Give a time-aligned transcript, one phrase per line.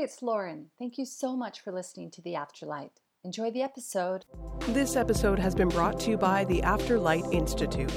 [0.00, 0.66] It's Lauren.
[0.78, 2.90] Thank you so much for listening to The Afterlight.
[3.24, 4.24] Enjoy the episode.
[4.68, 7.88] This episode has been brought to you by the Afterlight Institute.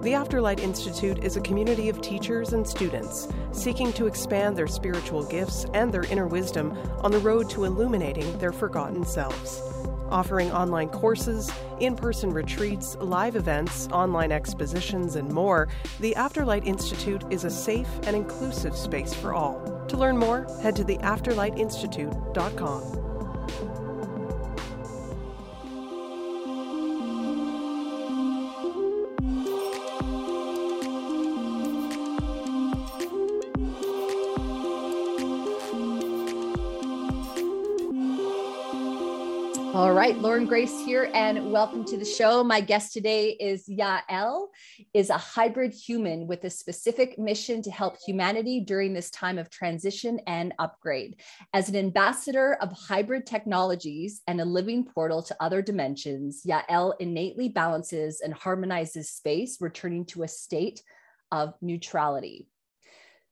[0.00, 5.24] The Afterlight Institute is a community of teachers and students seeking to expand their spiritual
[5.24, 9.60] gifts and their inner wisdom on the road to illuminating their forgotten selves.
[10.10, 11.50] Offering online courses,
[11.80, 15.66] in person retreats, live events, online expositions, and more,
[15.98, 19.77] the Afterlight Institute is a safe and inclusive space for all.
[19.88, 23.07] To learn more, head to theafterlightinstitute.com.
[39.78, 42.42] All right, Lauren Grace here, and welcome to the show.
[42.42, 44.48] My guest today is Yael,
[44.92, 49.50] is a hybrid human with a specific mission to help humanity during this time of
[49.50, 51.20] transition and upgrade.
[51.54, 57.48] As an ambassador of hybrid technologies and a living portal to other dimensions, Yael innately
[57.48, 60.82] balances and harmonizes space, returning to a state
[61.30, 62.48] of neutrality.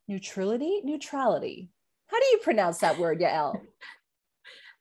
[0.07, 0.81] Neutrality?
[0.85, 1.71] Neutrality.
[2.07, 3.63] How do you pronounce that word, Yael?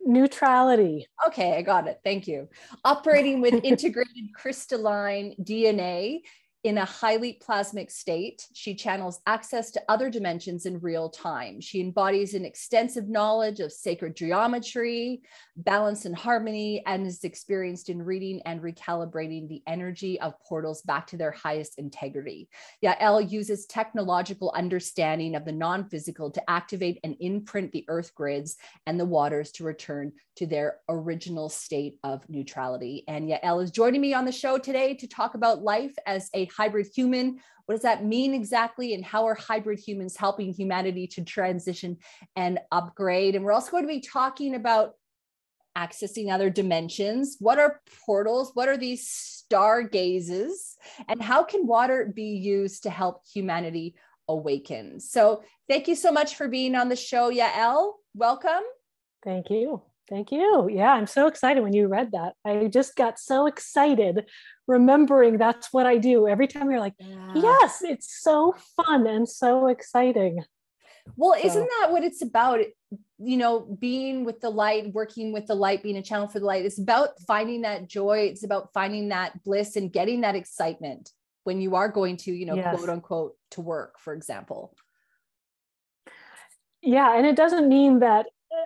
[0.06, 1.08] neutrality.
[1.28, 2.00] Okay, I got it.
[2.04, 2.48] Thank you.
[2.84, 6.22] Operating with integrated crystalline DNA
[6.66, 8.48] in a highly plasmic state.
[8.54, 11.62] She channels access to other dimensions in real time.
[11.62, 15.22] She embodies an extensive knowledge of sacred geometry,
[15.58, 21.06] balance and harmony, and is experienced in reading and recalibrating the energy of portals back
[21.06, 22.50] to their highest integrity.
[22.84, 28.58] Yael uses technological understanding of the non physical to activate and imprint the earth grids
[28.88, 33.04] and the waters to return to their original state of neutrality.
[33.08, 36.48] And Yael is joining me on the show today to talk about life as a
[36.56, 37.40] hybrid human.
[37.66, 38.94] What does that mean exactly?
[38.94, 41.98] And how are hybrid humans helping humanity to transition
[42.36, 43.36] and upgrade?
[43.36, 44.94] And we're also going to be talking about
[45.78, 47.38] accessing other dimensions.
[47.40, 48.52] What are portals?
[48.54, 49.08] What are these
[49.52, 50.76] stargazes?
[51.08, 53.96] And how can water be used to help humanity
[54.28, 55.00] awaken?
[55.00, 57.94] So, thank you so much for being on the show, Yael.
[58.14, 58.64] Welcome.
[59.24, 59.82] Thank you.
[60.08, 60.70] Thank you.
[60.72, 62.36] Yeah, I'm so excited when you read that.
[62.46, 64.26] I just got so excited
[64.68, 66.28] remembering that's what I do.
[66.28, 67.34] Every time you're like, yeah.
[67.36, 70.44] yes, it's so fun and so exciting.
[71.16, 71.48] Well, so.
[71.48, 72.60] isn't that what it's about?
[73.18, 76.46] You know, being with the light, working with the light, being a channel for the
[76.46, 76.66] light.
[76.66, 78.30] It's about finding that joy.
[78.32, 81.12] It's about finding that bliss and getting that excitement
[81.44, 82.76] when you are going to, you know, yes.
[82.76, 84.76] quote unquote, to work, for example.
[86.82, 87.16] Yeah.
[87.18, 88.26] And it doesn't mean that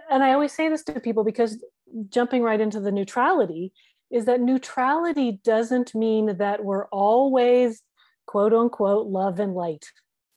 [0.09, 1.63] and I always say this to people because
[2.09, 3.73] jumping right into the neutrality
[4.11, 7.81] is that neutrality doesn't mean that we're always
[8.25, 9.85] quote unquote love and light,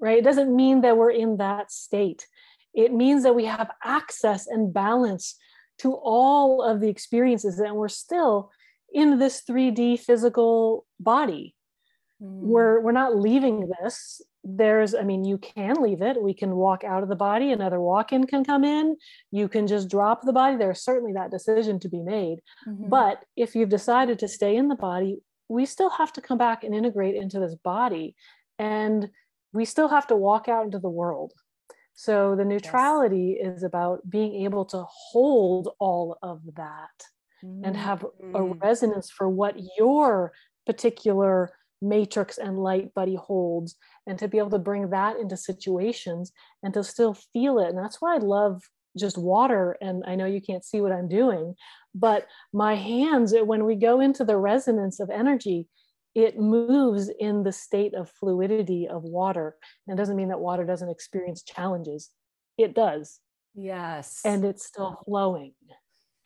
[0.01, 0.19] right?
[0.19, 2.27] It doesn't mean that we're in that state.
[2.75, 5.37] It means that we have access and balance
[5.79, 8.51] to all of the experiences and we're still
[8.93, 11.55] in this 3D physical body.
[12.23, 12.41] Mm.
[12.41, 16.83] We're we're not leaving this there's i mean you can leave it we can walk
[16.83, 18.97] out of the body another walk-in can come in
[19.31, 22.39] you can just drop the body there's certainly that decision to be made
[22.69, 22.89] mm-hmm.
[22.89, 26.65] but if you've decided to stay in the body we still have to come back
[26.65, 28.17] and integrate into this body
[28.59, 29.09] and
[29.53, 31.33] we still have to walk out into the world
[31.95, 33.59] so the neutrality yes.
[33.59, 37.05] is about being able to hold all of that
[37.45, 37.65] mm-hmm.
[37.65, 38.07] and have a
[38.39, 38.63] mm.
[38.63, 40.33] resonance for what your
[40.67, 41.53] particular
[41.83, 43.77] matrix and light body holds
[44.07, 46.33] and to be able to bring that into situations
[46.63, 47.69] and to still feel it.
[47.69, 48.63] And that's why i love
[48.97, 51.55] just water and i know you can't see what i'm doing
[51.95, 55.67] but my hands when we go into the resonance of energy
[56.15, 59.57] it moves in the state of fluidity of water.
[59.87, 62.11] And it doesn't mean that water doesn't experience challenges.
[62.59, 63.21] It does.
[63.55, 64.21] Yes.
[64.25, 65.55] And it's still flowing.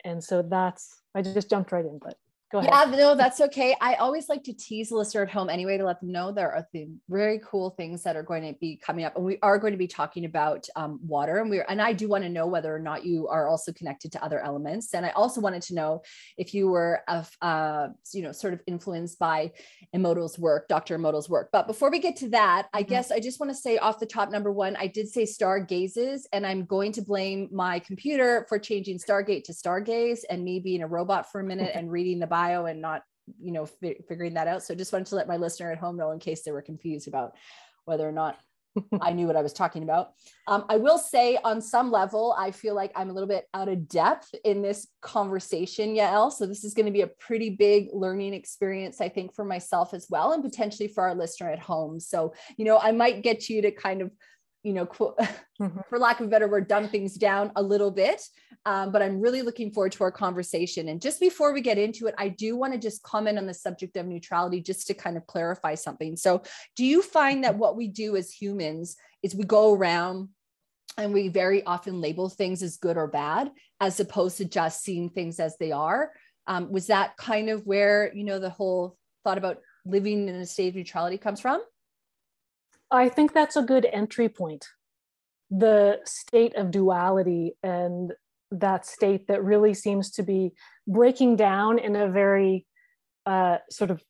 [0.03, 2.15] And so that's i just jumped right in but
[2.49, 2.71] Go ahead.
[2.71, 3.75] Yeah, no, that's okay.
[3.81, 6.49] I always like to tease the listener at home anyway to let them know there
[6.49, 9.59] are the very cool things that are going to be coming up, and we are
[9.59, 11.39] going to be talking about um, water.
[11.39, 14.13] And we and I do want to know whether or not you are also connected
[14.13, 14.93] to other elements.
[14.93, 16.03] And I also wanted to know
[16.37, 19.51] if you were of uh, you know sort of influenced by
[19.93, 20.97] Emoto's work, Dr.
[20.97, 21.49] Emoto's work.
[21.51, 22.89] But before we get to that, I mm-hmm.
[22.89, 26.21] guess I just want to say off the top, number one, I did say stargazes,
[26.31, 30.81] and I'm going to blame my computer for changing Stargate to Stargaze and me being
[30.81, 33.01] a robot for a minute and reading the bio and not
[33.39, 35.97] you know fi- figuring that out so just wanted to let my listener at home
[35.97, 37.35] know in case they were confused about
[37.85, 38.37] whether or not
[39.01, 40.11] I knew what I was talking about.
[40.47, 43.69] Um, I will say, on some level, I feel like I'm a little bit out
[43.69, 46.31] of depth in this conversation, Yael.
[46.31, 49.93] So, this is going to be a pretty big learning experience, I think, for myself
[49.93, 51.99] as well, and potentially for our listener at home.
[51.99, 54.11] So, you know, I might get you to kind of
[54.63, 55.79] you know, mm-hmm.
[55.89, 58.21] for lack of a better word, dumb things down a little bit.
[58.65, 60.89] Um, but I'm really looking forward to our conversation.
[60.89, 63.53] And just before we get into it, I do want to just comment on the
[63.53, 66.17] subject of neutrality just to kind of clarify something.
[66.17, 66.43] So,
[66.75, 70.29] do you find that what we do as humans is we go around
[70.97, 75.09] and we very often label things as good or bad as opposed to just seeing
[75.09, 76.11] things as they are?
[76.47, 80.45] Um, was that kind of where, you know, the whole thought about living in a
[80.45, 81.61] state of neutrality comes from?
[82.91, 84.65] I think that's a good entry point.
[85.49, 88.13] The state of duality and
[88.51, 90.53] that state that really seems to be
[90.87, 92.65] breaking down in a very
[93.25, 94.01] uh, sort of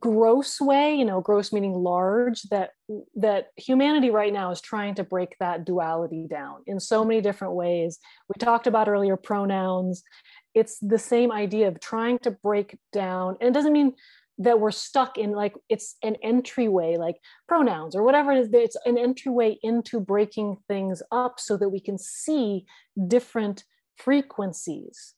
[0.00, 2.70] gross way you know gross meaning large that
[3.14, 7.54] that humanity right now is trying to break that duality down in so many different
[7.54, 10.02] ways we talked about earlier pronouns
[10.54, 13.92] it's the same idea of trying to break down and it doesn't mean
[14.38, 17.16] that we're stuck in like it's an entryway like
[17.48, 21.80] pronouns or whatever it is it's an entryway into breaking things up so that we
[21.80, 22.66] can see
[23.08, 23.64] different
[23.96, 25.14] frequencies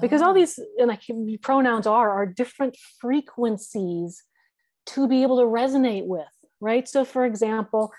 [0.00, 0.34] because all ah.
[0.34, 1.02] these and like
[1.42, 4.22] pronouns are are different frequencies
[4.86, 6.26] to be able to resonate with
[6.60, 7.92] right so for example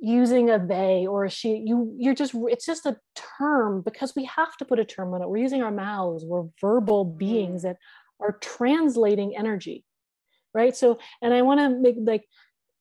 [0.00, 2.96] using a they or a she you you're just it's just a
[3.38, 6.44] term because we have to put a term on it we're using our mouths we're
[6.60, 7.64] verbal beings mm.
[7.64, 7.76] that
[8.20, 9.84] are translating energy
[10.54, 10.76] right?
[10.76, 12.24] So and i want to make like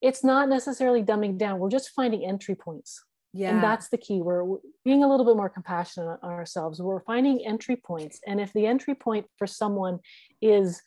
[0.01, 1.59] it's not necessarily dumbing down.
[1.59, 3.03] We're just finding entry points.
[3.33, 3.51] Yeah.
[3.51, 4.21] and that's the key.
[4.21, 4.45] We're
[4.83, 6.81] being a little bit more compassionate on ourselves.
[6.81, 8.19] We're finding entry points.
[8.25, 9.99] And if the entry point for someone
[10.41, 10.81] is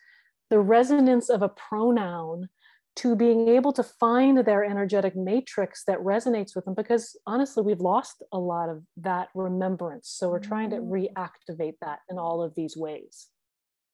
[0.48, 2.48] the resonance of a pronoun
[2.96, 7.80] to being able to find their energetic matrix that resonates with them because honestly we've
[7.80, 10.08] lost a lot of that remembrance.
[10.08, 10.90] So we're trying to mm.
[10.90, 13.28] reactivate that in all of these ways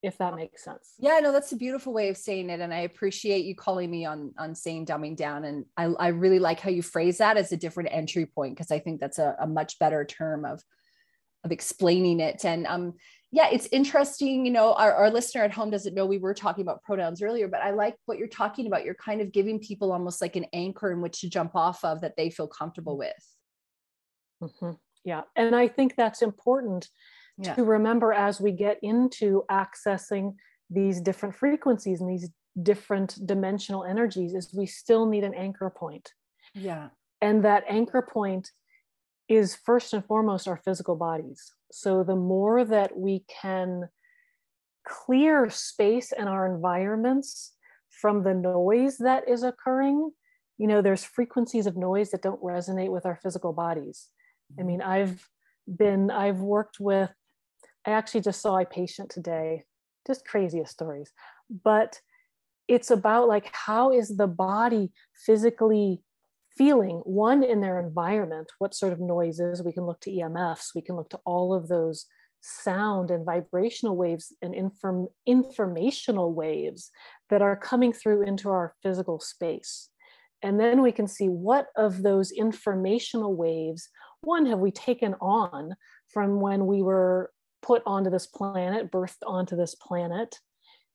[0.03, 0.95] if that makes sense.
[0.99, 2.61] Yeah, no, that's a beautiful way of saying it.
[2.61, 5.45] And I appreciate you calling me on on saying dumbing down.
[5.45, 8.71] And I, I really like how you phrase that as a different entry point because
[8.71, 10.63] I think that's a, a much better term of
[11.45, 12.45] of explaining it.
[12.45, 12.95] And um,
[13.33, 14.47] yeah, it's interesting.
[14.47, 17.49] You know, our, our listener at home doesn't know we were talking about pronouns earlier,
[17.49, 18.85] but I like what you're talking about.
[18.85, 22.01] You're kind of giving people almost like an anchor in which to jump off of
[22.03, 23.13] that they feel comfortable with.
[24.43, 24.73] Mm-hmm.
[25.05, 25.23] Yeah.
[25.35, 26.89] And I think that's important
[27.39, 27.55] yeah.
[27.55, 30.35] to remember as we get into accessing
[30.71, 32.29] these different frequencies and these
[32.63, 36.13] different dimensional energies is we still need an anchor point.
[36.55, 36.89] Yeah.
[37.21, 38.51] And that anchor point
[39.29, 41.53] is first and foremost our physical bodies.
[41.73, 43.89] So the more that we can
[44.87, 47.53] clear space in our environments
[47.91, 50.11] from the noise that is occurring
[50.59, 54.09] you know there's frequencies of noise that don't resonate with our physical bodies.
[54.57, 54.69] I mm-hmm.
[54.69, 55.29] mean i've
[55.67, 57.11] been i've worked with
[57.87, 59.65] I actually just saw a patient today,
[60.07, 61.13] just craziest stories.
[61.65, 62.01] But
[62.69, 64.93] it's about like how is the body
[65.25, 66.03] physically
[66.57, 70.81] feeling one in their environment what sort of noises we can look to emfs we
[70.81, 72.07] can look to all of those
[72.41, 76.91] sound and vibrational waves and inform, informational waves
[77.29, 79.91] that are coming through into our physical space
[80.43, 83.89] and then we can see what of those informational waves
[84.23, 85.75] one have we taken on
[86.09, 87.31] from when we were
[87.67, 90.39] put onto this planet, birthed onto this planet,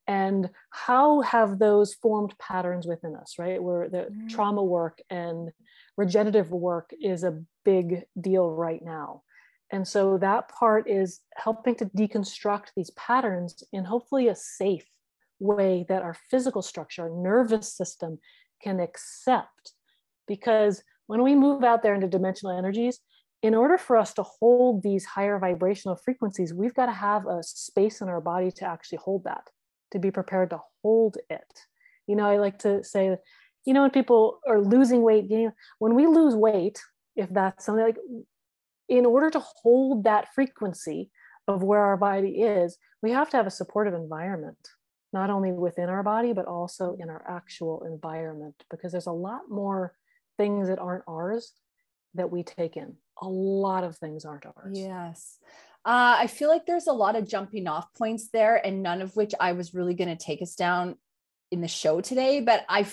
[0.08, 3.62] and how have those formed patterns within us, right?
[3.62, 4.30] Where the mm.
[4.30, 5.52] trauma work and
[5.98, 9.24] regenerative work is a big deal right now.
[9.72, 14.86] And so that part is helping to deconstruct these patterns in hopefully a safe
[15.40, 18.20] way that our physical structure, our nervous system
[18.62, 19.74] can accept.
[20.28, 23.00] Because when we move out there into dimensional energies,
[23.42, 27.42] in order for us to hold these higher vibrational frequencies, we've got to have a
[27.42, 29.50] space in our body to actually hold that,
[29.92, 31.54] to be prepared to hold it.
[32.08, 33.18] You know, I like to say,
[33.66, 35.32] you know, when people are losing weight,
[35.80, 36.82] when we lose weight,
[37.16, 37.98] if that's something like,
[38.90, 41.10] in order to hold that frequency
[41.48, 44.68] of where our body is, we have to have a supportive environment,
[45.14, 49.42] not only within our body, but also in our actual environment, because there's a lot
[49.50, 49.94] more
[50.38, 51.54] things that aren't ours
[52.16, 54.78] that we take in a lot of things aren't ours.
[54.78, 55.38] Yes.
[55.86, 59.16] Uh, I feel like there's a lot of jumping off points there, and none of
[59.16, 60.96] which I was really going to take us down
[61.52, 62.42] in the show today.
[62.42, 62.86] But I,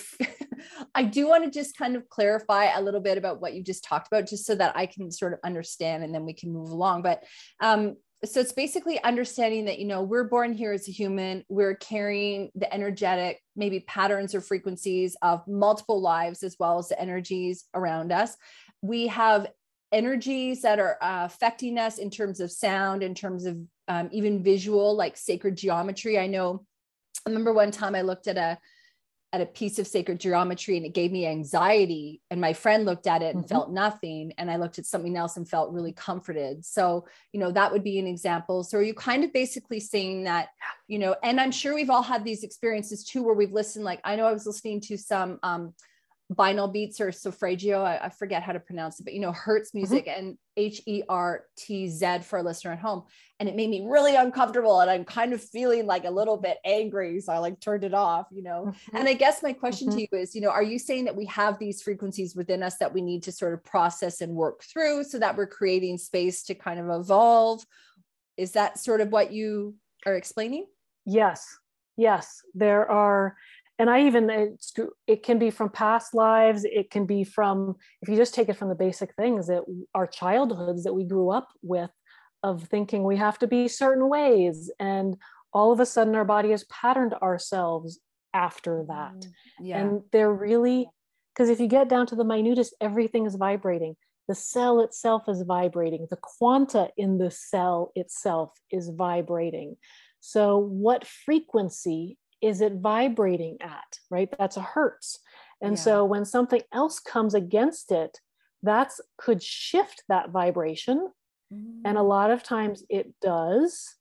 [0.95, 3.83] I do want to just kind of clarify a little bit about what you just
[3.83, 6.69] talked about, just so that I can sort of understand, and then we can move
[6.69, 7.03] along.
[7.03, 7.23] But
[7.59, 11.75] um, so it's basically understanding that you know we're born here as a human we're
[11.75, 17.65] carrying the energetic maybe patterns or frequencies of multiple lives as well as the energies
[17.73, 18.35] around us
[18.81, 19.47] we have
[19.91, 23.57] energies that are uh, affecting us in terms of sound, in terms of
[23.87, 26.19] um, even visual, like sacred geometry.
[26.19, 26.65] I know,
[27.25, 28.57] I remember one time I looked at a
[29.31, 32.21] at a piece of sacred geometry and it gave me anxiety.
[32.31, 33.53] And my friend looked at it and mm-hmm.
[33.53, 34.33] felt nothing.
[34.37, 36.65] And i looked at something else and felt really comforted.
[36.65, 38.63] So you know that would be an example.
[38.63, 40.49] So are you kind of basically saying that
[40.87, 44.01] you know and i'm sure we've all had these experiences too where we've listened like
[44.03, 45.73] i know i was listening to some um
[46.33, 49.69] binaural beats or solfeggio I, I, forget how to pronounce it but you know hertz
[49.69, 49.79] mm-hmm.
[49.79, 50.27] music mm-hmm.
[50.27, 53.03] and h-e-r-t-z for a listener at home
[53.39, 56.57] and it made me really uncomfortable and i'm kind of feeling like a little bit
[56.63, 58.97] angry so i like turned it off you know mm-hmm.
[58.97, 59.97] and i guess my question mm-hmm.
[59.97, 62.77] to you is you know are you saying that we have these frequencies within us
[62.77, 66.43] that we need to sort of process and work through so that we're creating space
[66.43, 67.65] to kind of evolve
[68.37, 69.73] is that sort of what you
[70.05, 70.67] are explaining
[71.05, 71.57] yes
[71.97, 73.35] yes there are
[73.79, 74.73] and I even it's,
[75.07, 76.65] it can be from past lives.
[76.65, 79.63] It can be from if you just take it from the basic things that
[79.95, 81.89] our childhoods that we grew up with,
[82.43, 85.15] of thinking we have to be certain ways, and
[85.53, 87.99] all of a sudden our body has patterned ourselves
[88.33, 89.15] after that.
[89.15, 89.31] Mm,
[89.61, 89.77] yeah.
[89.79, 90.87] And they're really
[91.33, 93.95] because if you get down to the minutest, everything is vibrating.
[94.27, 96.05] The cell itself is vibrating.
[96.09, 99.77] The quanta in the cell itself is vibrating.
[100.19, 104.29] So, what frequency is it vibrating at, right?
[104.37, 105.19] That's a hertz.
[105.61, 105.81] And yeah.
[105.81, 108.19] so when something else comes against it,
[108.63, 111.11] that's could shift that vibration.
[111.53, 111.81] Mm.
[111.85, 112.07] And a mm.
[112.07, 113.95] lot of times it does.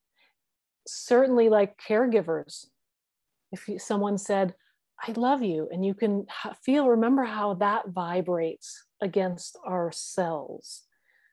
[0.87, 2.66] Certainly, like caregivers,
[3.52, 4.54] if you, someone said,
[5.07, 6.26] I love you, and you can
[6.64, 10.83] feel, remember how that vibrates against our cells.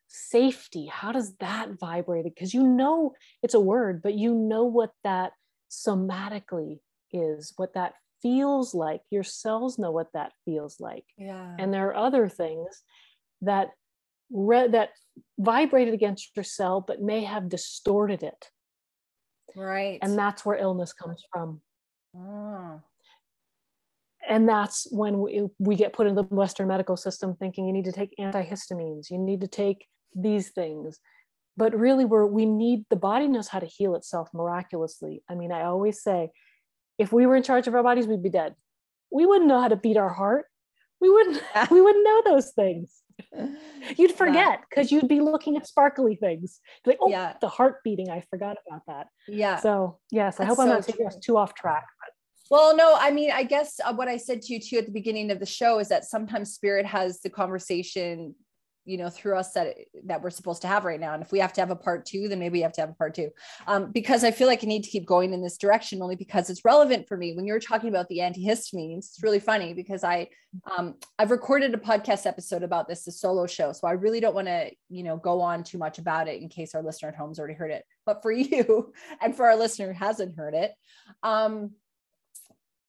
[0.07, 2.25] Safety, how does that vibrate?
[2.25, 5.31] Because you know it's a word, but you know what that
[5.71, 6.79] somatically
[7.11, 9.01] is, what that feels like.
[9.11, 11.05] Your cells know what that feels like.
[11.17, 11.55] Yeah.
[11.59, 12.81] And there are other things
[13.41, 13.69] that
[14.31, 14.89] re- that
[15.37, 18.49] vibrated against your cell, but may have distorted it.
[19.55, 19.99] Right.
[20.01, 21.61] And that's where illness comes from.
[22.15, 22.81] Oh.
[24.27, 27.85] And that's when we, we get put in the Western medical system thinking you need
[27.85, 29.85] to take antihistamines, you need to take
[30.15, 30.99] these things.
[31.57, 35.23] But really, we're, we need the body knows how to heal itself miraculously.
[35.29, 36.31] I mean, I always say
[36.97, 38.55] if we were in charge of our bodies, we'd be dead.
[39.11, 40.45] We wouldn't know how to beat our heart.
[41.01, 43.01] We wouldn't, we wouldn't know those things.
[43.97, 44.99] You'd forget because yeah.
[44.99, 46.59] you'd be looking at sparkly things.
[46.85, 47.33] Like, oh, yeah.
[47.39, 48.09] the heart beating.
[48.09, 49.07] I forgot about that.
[49.27, 49.57] Yeah.
[49.57, 51.85] So yes, That's I hope I'm not taking us too off track.
[52.51, 54.91] Well, no, I mean, I guess uh, what I said to you too at the
[54.91, 58.35] beginning of the show is that sometimes spirit has the conversation
[58.85, 59.75] you know through us that
[60.05, 61.13] that we're supposed to have right now.
[61.13, 62.91] And if we have to have a part two then maybe we have to have
[62.91, 63.29] a part two.
[63.67, 66.49] Um, because i feel like i need to keep going in this direction only because
[66.49, 67.33] it's relevant for me.
[67.33, 70.27] When you're talking about the antihistamines it's really funny because i
[70.77, 73.71] um, i've recorded a podcast episode about this a solo show.
[73.71, 76.49] So i really don't want to you know go on too much about it in
[76.49, 77.83] case our listener at home's already heard it.
[78.05, 80.71] But for you and for our listener who hasn't heard it
[81.23, 81.71] um,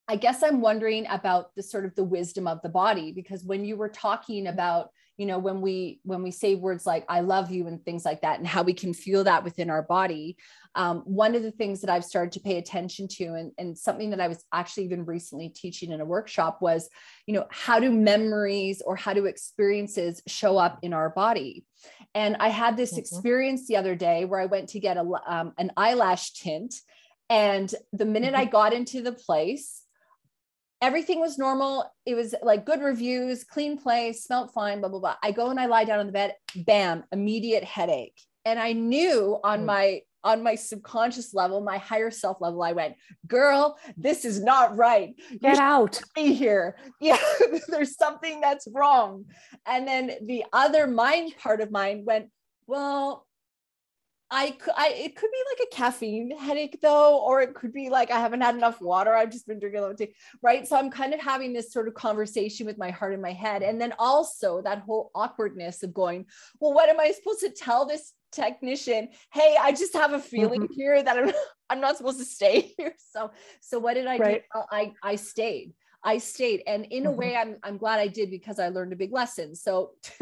[0.08, 3.64] I guess I'm wondering about the sort of the wisdom of the body because when
[3.64, 7.50] you were talking about you know when we when we say words like i love
[7.50, 10.36] you and things like that and how we can feel that within our body
[10.74, 14.10] um, one of the things that i've started to pay attention to and, and something
[14.10, 16.88] that i was actually even recently teaching in a workshop was
[17.26, 21.64] you know how do memories or how do experiences show up in our body
[22.14, 23.00] and i had this mm-hmm.
[23.00, 26.74] experience the other day where i went to get a, um, an eyelash tint
[27.30, 28.42] and the minute mm-hmm.
[28.42, 29.82] i got into the place
[30.80, 31.90] everything was normal.
[32.04, 35.16] It was like good reviews, clean place, smelled fine, blah, blah, blah.
[35.22, 38.20] I go and I lie down on the bed, bam, immediate headache.
[38.44, 39.64] And I knew on mm.
[39.64, 42.96] my on my subconscious level, my higher self level, I went,
[43.28, 45.14] girl, this is not right.
[45.40, 46.00] Get out.
[46.16, 46.76] Be here.
[47.00, 47.18] Yeah,
[47.68, 49.26] there's something that's wrong.
[49.66, 52.28] And then the other mind part of mine went,
[52.66, 53.25] well,
[54.30, 57.90] I could, I, it could be like a caffeine headache though, or it could be
[57.90, 59.14] like I haven't had enough water.
[59.14, 60.66] I've just been drinking a lot of tea, right?
[60.66, 63.62] So I'm kind of having this sort of conversation with my heart and my head.
[63.62, 66.26] And then also that whole awkwardness of going,
[66.58, 69.10] well, what am I supposed to tell this technician?
[69.32, 70.74] Hey, I just have a feeling mm-hmm.
[70.74, 71.32] here that I'm,
[71.70, 72.94] I'm not supposed to stay here.
[73.12, 73.30] So,
[73.60, 74.42] so what did I right.
[74.52, 74.60] do?
[74.70, 75.72] I, I stayed.
[76.02, 76.62] I stayed.
[76.66, 77.12] And in mm-hmm.
[77.12, 79.54] a way, I'm, I'm glad I did because I learned a big lesson.
[79.54, 79.92] So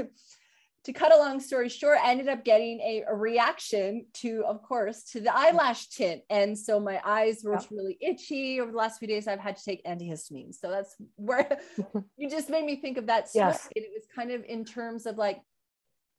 [0.84, 4.62] to cut a long story short, I ended up getting a, a, reaction to, of
[4.62, 6.22] course, to the eyelash tint.
[6.28, 7.66] And so my eyes were yeah.
[7.70, 8.60] really itchy.
[8.60, 10.56] Over the last few days, I've had to take antihistamines.
[10.56, 11.58] So that's where
[12.18, 13.28] you just made me think of that.
[13.34, 13.68] Yes.
[13.74, 15.40] It was kind of in terms of like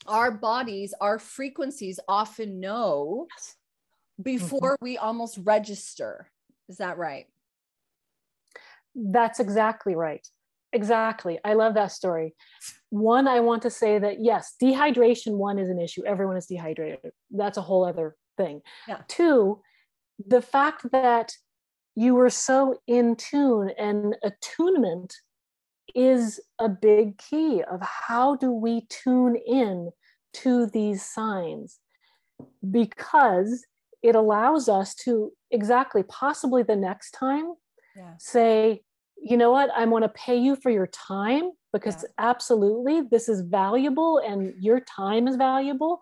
[0.08, 3.28] our bodies, our frequencies often know
[4.22, 4.86] before mm-hmm.
[4.86, 6.28] we almost register.
[6.70, 7.28] Is that right?
[8.96, 10.28] That's exactly right.
[10.74, 11.40] Exactly.
[11.46, 12.36] I love that story.
[12.96, 16.06] One, I want to say that yes, dehydration, one is an issue.
[16.06, 17.12] Everyone is dehydrated.
[17.30, 18.62] That's a whole other thing.
[18.88, 19.02] Yeah.
[19.10, 19.60] Two,
[20.26, 21.34] the fact that
[21.96, 25.14] you were so in tune and attunement
[25.94, 29.92] is a big key of how do we tune in
[30.34, 31.80] to these signs
[32.72, 33.66] because
[34.04, 37.54] it allows us to exactly possibly the next time
[37.96, 38.14] yeah.
[38.20, 38.82] say
[39.22, 42.30] you know what i want to pay you for your time because yeah.
[42.30, 46.00] absolutely this is valuable and your time is valuable.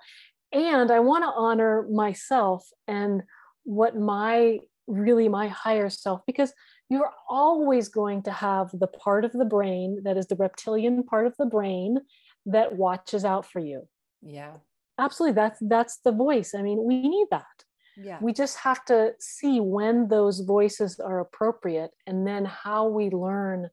[0.51, 3.23] And i want to honor myself and
[3.63, 6.53] what my really my higher self because
[6.89, 11.25] you're always going to have the part of the brain that is the reptilian part
[11.25, 11.99] of the brain
[12.45, 13.87] that watches out for you.
[14.21, 14.57] Yeah.
[14.99, 16.53] Absolutely that's that's the voice.
[16.53, 17.57] I mean we need that.
[17.97, 18.19] Yeah.
[18.21, 23.69] We just have to see when those voices are appropriate and then how we learn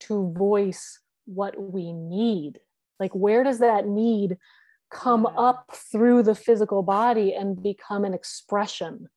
[0.00, 1.00] to voice
[1.34, 2.60] what we need.
[3.00, 4.38] Like where does that need
[4.90, 9.08] come up through the physical body and become an expression?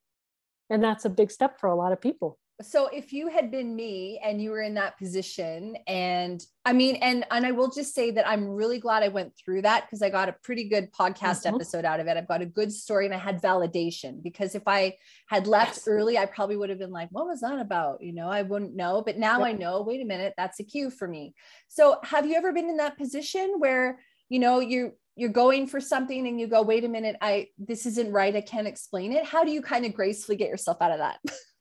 [0.69, 3.75] And that's a big step for a lot of people so if you had been
[3.75, 7.93] me and you were in that position and i mean and and i will just
[7.93, 10.91] say that i'm really glad i went through that because i got a pretty good
[10.93, 11.55] podcast mm-hmm.
[11.55, 14.63] episode out of it i've got a good story and i had validation because if
[14.67, 14.95] i
[15.27, 15.87] had left yes.
[15.87, 18.75] early i probably would have been like what was that about you know i wouldn't
[18.75, 19.47] know but now yep.
[19.47, 21.33] i know wait a minute that's a cue for me
[21.67, 25.81] so have you ever been in that position where you know you you're going for
[25.81, 29.25] something and you go wait a minute i this isn't right i can't explain it
[29.25, 31.19] how do you kind of gracefully get yourself out of that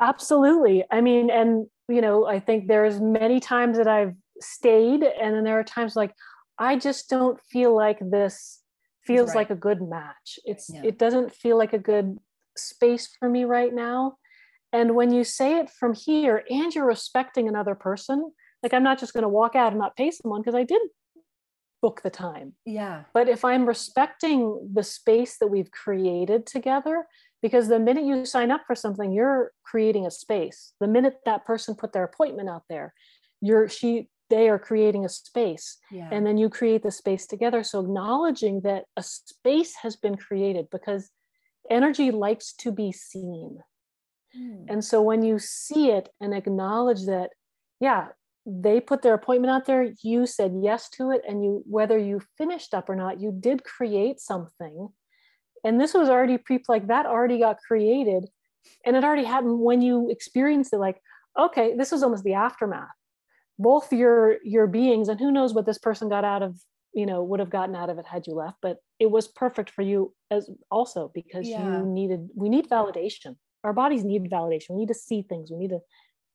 [0.00, 5.34] absolutely i mean and you know i think there's many times that i've stayed and
[5.34, 6.12] then there are times like
[6.58, 8.60] i just don't feel like this
[9.04, 9.36] feels right.
[9.36, 10.82] like a good match it's yeah.
[10.84, 12.18] it doesn't feel like a good
[12.56, 14.16] space for me right now
[14.72, 18.30] and when you say it from here and you're respecting another person
[18.62, 20.80] like i'm not just going to walk out and not pay someone because i did
[21.86, 22.54] book the time.
[22.64, 23.04] Yeah.
[23.14, 27.06] But if I'm respecting the space that we've created together,
[27.46, 30.72] because the minute you sign up for something, you're creating a space.
[30.80, 32.92] The minute that person put their appointment out there,
[33.40, 35.78] you're she they are creating a space.
[35.92, 36.08] Yeah.
[36.10, 37.62] And then you create the space together.
[37.62, 41.10] So acknowledging that a space has been created because
[41.70, 43.58] energy likes to be seen.
[44.34, 44.64] Hmm.
[44.68, 47.30] And so when you see it and acknowledge that,
[47.78, 48.08] yeah,
[48.44, 52.20] they put their appointment out there you said yes to it and you whether you
[52.38, 54.88] finished up or not you did create something
[55.66, 58.26] and this was already pre like that already got created.
[58.84, 61.00] And it already happened when you experienced it like
[61.38, 62.88] okay this was almost the aftermath.
[63.58, 66.58] Both your your beings and who knows what this person got out of
[66.94, 69.70] you know would have gotten out of it had you left but it was perfect
[69.70, 71.78] for you as also because yeah.
[71.78, 73.36] you needed we need validation.
[73.64, 74.70] Our bodies need validation.
[74.70, 75.50] We need to see things.
[75.50, 75.80] We need to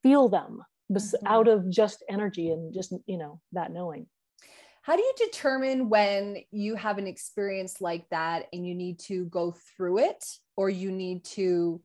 [0.03, 1.27] feel them mm-hmm.
[1.27, 4.07] out of just energy and just you know that knowing
[4.83, 9.25] how do you determine when you have an experience like that and you need to
[9.25, 11.81] go through it or you need to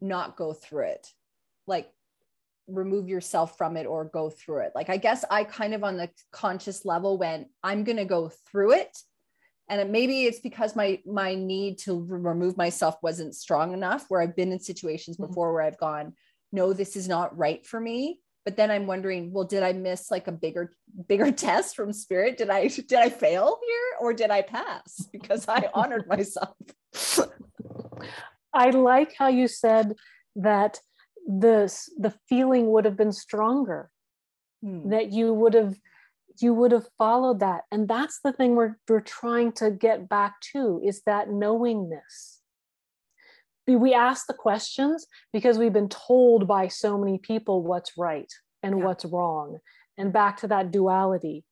[0.00, 1.08] not go through it?
[1.66, 1.90] Like
[2.68, 4.72] remove yourself from it or go through it.
[4.74, 8.30] Like i guess i kind of on the conscious level when i'm going to go
[8.50, 8.96] through it.
[9.68, 14.20] And it, maybe it's because my my need to remove myself wasn't strong enough where
[14.20, 15.26] i've been in situations mm-hmm.
[15.26, 16.12] before where i've gone
[16.52, 20.10] no this is not right for me but then i'm wondering well did i miss
[20.10, 20.72] like a bigger
[21.08, 22.36] bigger test from spirit?
[22.36, 25.08] Did i did i fail here or did i pass?
[25.12, 26.56] Because i honored myself.
[28.54, 29.94] I like how you said
[30.36, 30.80] that
[31.26, 33.90] this the feeling would have been stronger.
[34.64, 34.90] Hmm.
[34.90, 35.74] that you would have
[36.40, 37.62] you would have followed that.
[37.70, 42.41] And that's the thing we're, we're trying to get back to is that knowingness
[43.66, 48.30] we ask the questions because we've been told by so many people what's right
[48.62, 48.84] and yeah.
[48.84, 49.58] what's wrong
[49.96, 51.44] and back to that duality.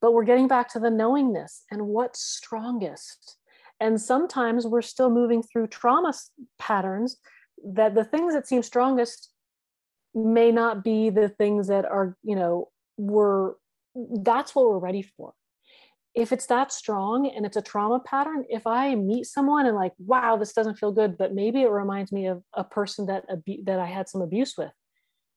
[0.00, 3.38] But we're getting back to the knowingness and what's strongest.
[3.80, 6.12] And sometimes we're still moving through trauma
[6.58, 7.16] patterns
[7.64, 9.30] that the things that seem strongest
[10.14, 13.52] may not be the things that are you know we're
[14.22, 15.34] that's what we're ready for
[16.16, 19.92] if it's that strong and it's a trauma pattern, if I meet someone and like,
[19.98, 23.62] wow, this doesn't feel good, but maybe it reminds me of a person that abu-
[23.64, 24.72] that I had some abuse with,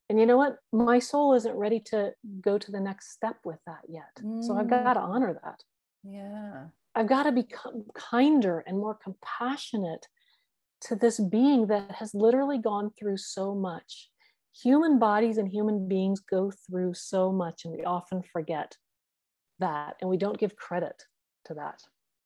[0.09, 3.59] and you know what, my soul isn't ready to go to the next step with
[3.67, 4.23] that yet.
[4.23, 4.41] Mm.
[4.41, 5.09] So I've got to mm.
[5.09, 5.59] honor that.
[6.03, 10.07] Yeah, I've got to become kinder and more compassionate
[10.81, 14.09] to this being that has literally gone through so much.
[14.63, 18.77] Human bodies and human beings go through so much, and we often forget
[19.59, 21.03] that and we don't give credit
[21.45, 21.81] to that.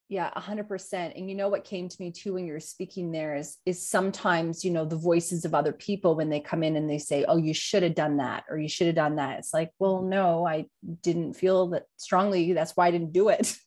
[0.10, 3.36] Yeah 100% and you know what came to me too when you were speaking there
[3.36, 6.90] is is sometimes you know the voices of other people when they come in and
[6.90, 9.40] they say oh you should have done that or you should have done that.
[9.40, 10.66] It's like well no i
[11.02, 12.54] didn't feel that strongly.
[12.54, 13.56] That's why i didn't do it.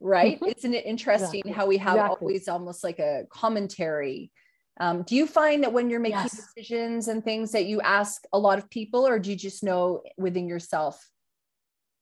[0.00, 0.40] Right?
[0.44, 1.52] Isn't it interesting exactly.
[1.52, 2.26] how we have exactly.
[2.26, 4.32] always almost like a commentary?
[4.80, 6.52] Um, do you find that when you're making Yes.
[6.56, 10.02] decisions and things that you ask a lot of people, or do you just know
[10.18, 11.08] within yourself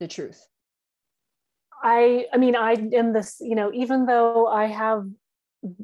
[0.00, 0.46] the truth?
[1.82, 5.06] I I mean I am this, you know, even though I have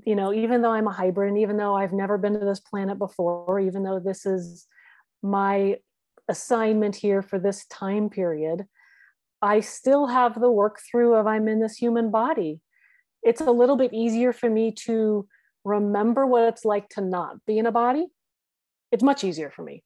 [0.04, 2.60] you know, even though I'm a hybrid and even though I've never been to this
[2.60, 4.66] planet before, even though this is
[5.22, 5.76] my
[6.28, 8.66] assignment here for this time period,
[9.42, 12.60] I still have the work through of I'm in this human body.
[13.22, 15.28] It's a little bit easier for me to
[15.64, 18.06] remember what it's like to not be in a body.
[18.92, 19.82] It's much easier for me.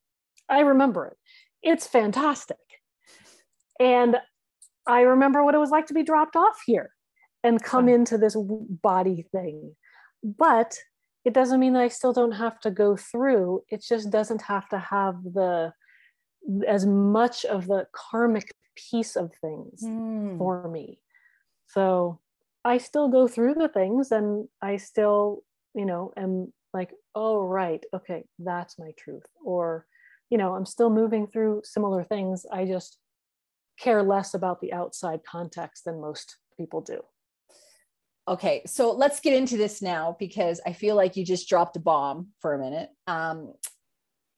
[0.47, 1.17] I remember it.
[1.61, 2.57] It's fantastic.
[3.81, 4.17] And
[4.87, 6.91] I remember what it was like to be dropped off here
[7.43, 7.93] and come Wow.
[7.95, 9.75] into this body thing.
[10.23, 10.77] But
[11.25, 13.63] it doesn't mean that I still don't have to go through.
[13.69, 15.73] It just doesn't have to have the
[16.67, 20.37] as much of the karmic piece of things Hmm.
[20.37, 20.99] for me.
[21.67, 22.19] So
[22.65, 27.83] I still go through the things and I still, you know, am like, oh, right,
[27.93, 29.25] okay, that's my truth.
[29.43, 29.85] Or,
[30.29, 32.45] you know, I'm still moving through similar things.
[32.51, 32.97] I just
[33.81, 37.01] care less about the outside context than most people do.
[38.27, 41.79] Okay, so let's get into this now because I feel like you just dropped a
[41.79, 42.89] bomb for a minute.
[43.07, 43.53] Um,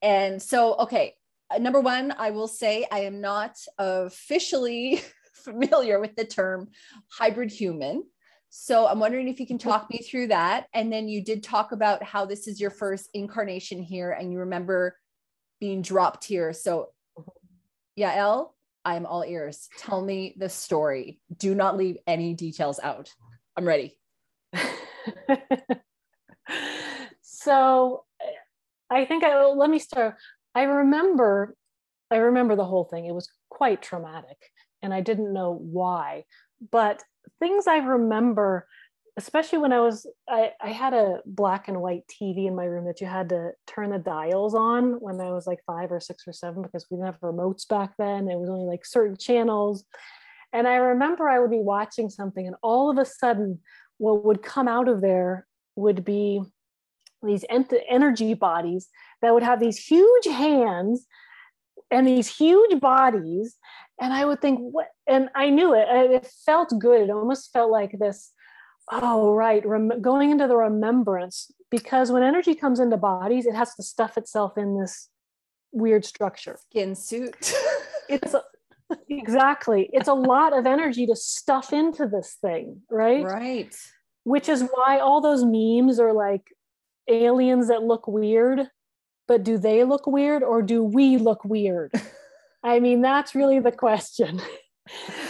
[0.01, 1.15] and so, okay,
[1.53, 5.01] uh, number one, I will say I am not officially
[5.33, 6.69] familiar with the term
[7.09, 8.03] hybrid human.
[8.49, 10.67] So I'm wondering if you can talk me through that.
[10.73, 14.39] And then you did talk about how this is your first incarnation here and you
[14.39, 14.97] remember
[15.59, 16.53] being dropped here.
[16.53, 16.89] So,
[17.97, 18.51] Yael,
[18.85, 19.69] I'm all ears.
[19.77, 21.19] Tell me the story.
[21.37, 23.09] Do not leave any details out.
[23.55, 23.97] I'm ready.
[27.21, 28.03] so
[28.89, 30.15] I think I let me start.
[30.53, 31.55] I remember
[32.11, 33.05] I remember the whole thing.
[33.05, 34.37] It was quite traumatic
[34.81, 36.25] and I didn't know why.
[36.71, 37.01] But
[37.39, 38.67] things I remember,
[39.17, 42.85] especially when I was I, I had a black and white TV in my room
[42.85, 46.27] that you had to turn the dials on when I was like five or six
[46.27, 48.29] or seven because we didn't have remotes back then.
[48.29, 49.85] It was only like certain channels.
[50.51, 53.59] And I remember I would be watching something, and all of a sudden,
[53.97, 56.41] what would come out of there would be
[57.23, 58.89] these ent- energy bodies
[59.21, 61.07] that would have these huge hands
[61.89, 63.55] and these huge bodies.
[63.99, 64.89] And I would think, what?
[65.07, 65.87] And I knew it.
[65.89, 67.01] It felt good.
[67.01, 68.31] It almost felt like this.
[68.91, 69.65] Oh, right.
[69.65, 74.17] Rem- going into the remembrance, because when energy comes into bodies, it has to stuff
[74.17, 75.09] itself in this
[75.73, 77.53] weird structure Skin suit.
[78.09, 78.43] it's a,
[79.09, 83.23] exactly it's a lot of energy to stuff into this thing right?
[83.23, 83.75] right.
[84.23, 86.43] which is why all those memes are like
[87.07, 88.67] aliens that look weird
[89.27, 91.91] but do they look weird or do we look weird
[92.63, 94.39] i mean that's really the question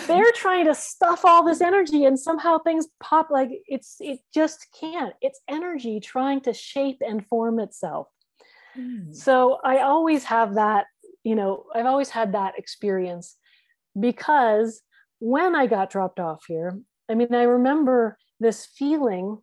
[0.07, 4.67] they're trying to stuff all this energy and somehow things pop like it's it just
[4.79, 5.13] can't.
[5.21, 8.07] It's energy trying to shape and form itself.
[8.75, 9.11] Hmm.
[9.13, 10.85] So I always have that,
[11.23, 13.37] you know, I've always had that experience
[13.99, 14.81] because
[15.19, 19.37] when I got dropped off here, I mean, I remember this feeling,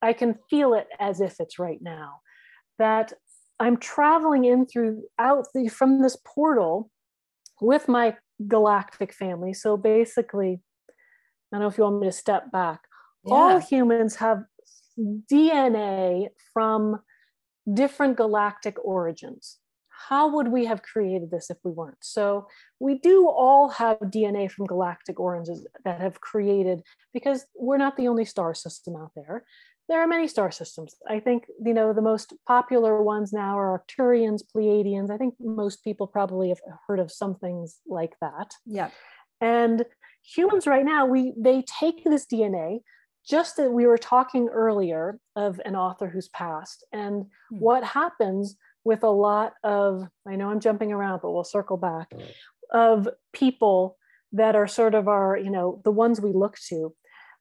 [0.00, 2.20] I can feel it as if it's right now,
[2.78, 3.12] that
[3.58, 6.90] I'm traveling in through out the, from this portal
[7.60, 9.52] with my galactic family.
[9.54, 12.80] So basically, I don't know if you want me to step back.
[13.26, 14.44] All humans have
[14.98, 17.00] DNA from
[17.72, 19.58] different galactic origins.
[20.08, 22.02] How would we have created this if we weren't?
[22.02, 22.48] So,
[22.78, 28.08] we do all have DNA from galactic origins that have created, because we're not the
[28.08, 29.44] only star system out there.
[29.90, 30.94] There are many star systems.
[31.08, 35.10] I think, you know, the most popular ones now are Arcturians, Pleiadians.
[35.10, 38.90] I think most people probably have heard of some things like that Yeah.
[39.40, 39.84] and
[40.22, 42.80] humans right now we they take this dna
[43.26, 47.56] just that we were talking earlier of an author who's passed and Hmm.
[47.58, 52.08] what happens with a lot of i know i'm jumping around but we'll circle back
[52.72, 53.96] of people
[54.32, 56.94] that are sort of our you know the ones we look to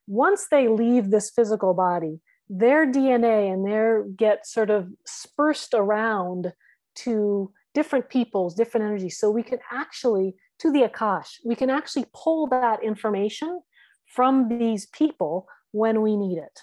[0.08, 6.52] once they leave this physical body their dna and their get sort of dispersed around
[6.96, 12.06] to different peoples different energies so we can actually to the akash we can actually
[12.14, 13.62] pull that information
[14.08, 16.62] from these people when we need it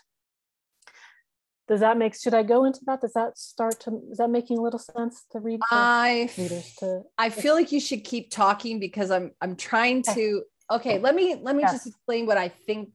[1.68, 4.58] does that make should i go into that does that start to is that making
[4.58, 8.30] a little sense to read to I readers to I feel like you should keep
[8.30, 11.72] talking because I'm I'm trying to okay, let me let me Yes.
[11.72, 12.90] just explain what I think.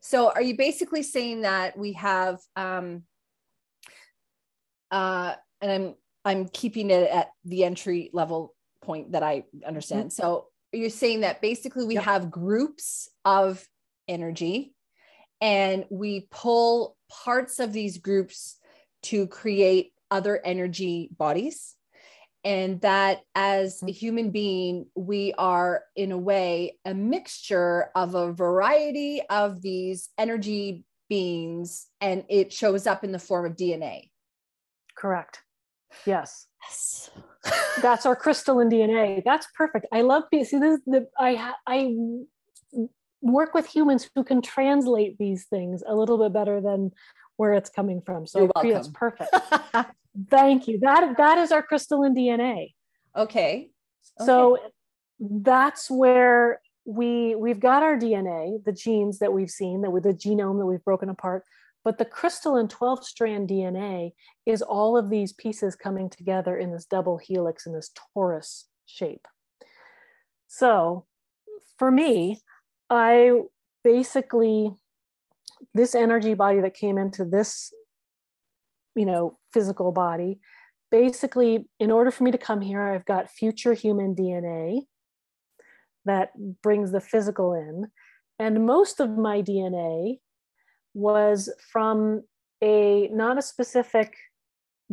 [0.00, 3.02] So are you basically saying that we have um
[4.90, 10.12] uh and I'm I'm keeping it at the entry level point that I understand.
[10.12, 12.04] So you're saying that basically we Yep.
[12.04, 13.66] have groups of
[14.06, 14.74] energy
[15.40, 18.58] and we pull parts of these groups
[19.04, 21.74] to create other energy bodies
[22.44, 23.92] and that as a mm-hmm.
[23.92, 30.84] human being we are in a way a mixture of a variety of these energy
[31.08, 34.08] beings and it shows up in the form of dna
[34.98, 35.42] correct.
[36.04, 36.46] Yes.
[36.64, 37.10] Yes.
[37.82, 39.86] That's our crystalline dna that's perfect.
[39.92, 41.94] I love see this is the i i
[43.22, 46.90] work with humans who can translate these things a little bit better than
[47.36, 48.26] where it's coming from.
[48.26, 49.30] So it's perfect
[50.30, 50.78] Thank you.
[50.80, 52.74] That that is our crystalline DNA.
[53.16, 53.70] Okay.
[54.24, 54.58] So
[55.20, 60.14] that's where we we've got our DNA, the genes that we've seen, that with the
[60.14, 61.44] genome that we've broken apart.
[61.84, 64.12] But the crystalline 12 strand DNA
[64.44, 69.26] is all of these pieces coming together in this double helix in this torus shape.
[70.48, 71.06] So
[71.78, 72.40] for me,
[72.90, 73.42] I
[73.84, 74.74] basically,
[75.72, 77.72] this energy body that came into this
[78.98, 80.40] you know physical body.
[80.90, 84.80] Basically in order for me to come here i've got future human dna
[86.06, 86.30] that
[86.62, 87.86] brings the physical in.
[88.38, 90.18] And most of my dna
[90.94, 92.22] was from
[92.62, 94.14] a not a specific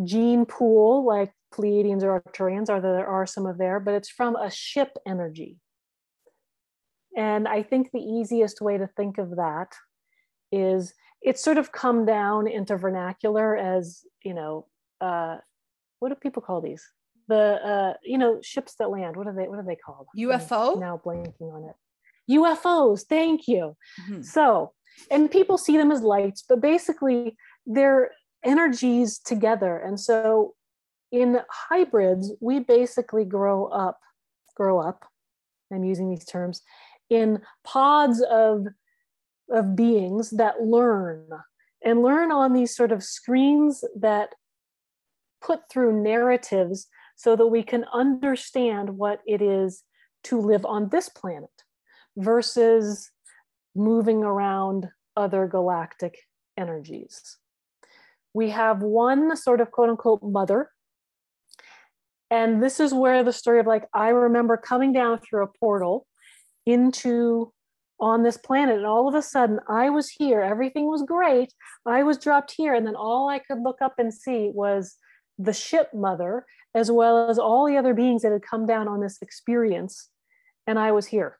[0.04, 4.36] gene pool like pleiadians or arcturians or there are some of there but it's from
[4.36, 5.58] a ship energy.
[7.18, 9.72] And i think the easiest way to think of that
[10.52, 10.94] is
[11.26, 14.68] it's sort of come down into vernacular as you know
[15.02, 15.38] uh,
[16.00, 16.84] what do people call these?
[17.28, 20.08] The uh, you know ships that land what are they what are they called?
[20.18, 21.76] Ufo I'm now blanking on it.
[22.32, 23.76] Ufos thank you.
[24.10, 24.22] Mm-hmm.
[24.22, 24.72] so
[25.12, 27.36] and people see them as lights but basically
[27.66, 28.12] they're
[28.44, 29.78] energies together.
[29.78, 30.54] And so
[31.12, 34.00] in hybrids we basically grow up
[34.56, 35.06] grow up
[35.72, 36.62] i'm using these terms
[37.10, 38.66] in pods of
[39.50, 41.28] of beings that learn
[41.84, 44.30] and learn on these sort of screens that
[45.42, 49.84] put through narratives so that we can understand what it is
[50.24, 51.50] to live on this planet
[52.18, 53.12] versus
[53.76, 56.18] moving around other galactic
[56.58, 57.38] energies.
[58.34, 60.72] We have one sort of quote unquote mother.
[62.32, 66.08] And this is where the story of like, I remember coming down through a portal
[66.66, 67.54] into
[68.00, 68.78] on this planet.
[68.78, 70.42] And all of a sudden, I was here.
[70.42, 71.54] Everything was great.
[71.86, 72.74] I was dropped here.
[72.74, 74.96] And then all I could look up and see was
[75.38, 79.02] the ship mother, as well as all the other beings that had come down on
[79.02, 80.10] this experience.
[80.68, 81.40] And I was here.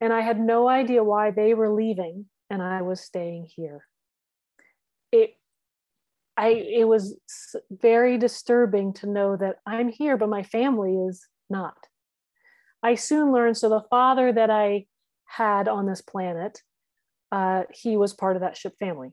[0.00, 3.86] And I had no idea why they were leaving and I was staying here.
[5.10, 5.36] It
[6.36, 7.16] I it was
[7.70, 11.76] very disturbing to know that I'm here, but my family is not.
[12.82, 14.86] I soon learned so the father that I
[15.26, 16.60] had on this planet,
[17.30, 19.10] uh, he was part of that ship family.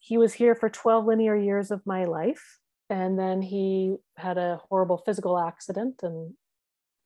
[0.00, 2.58] He was here for 12 linear years of my life.
[2.90, 6.00] And then he had a horrible physical accident.
[6.02, 6.34] And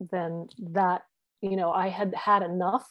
[0.01, 1.03] then that,
[1.43, 2.89] you know, I had had enough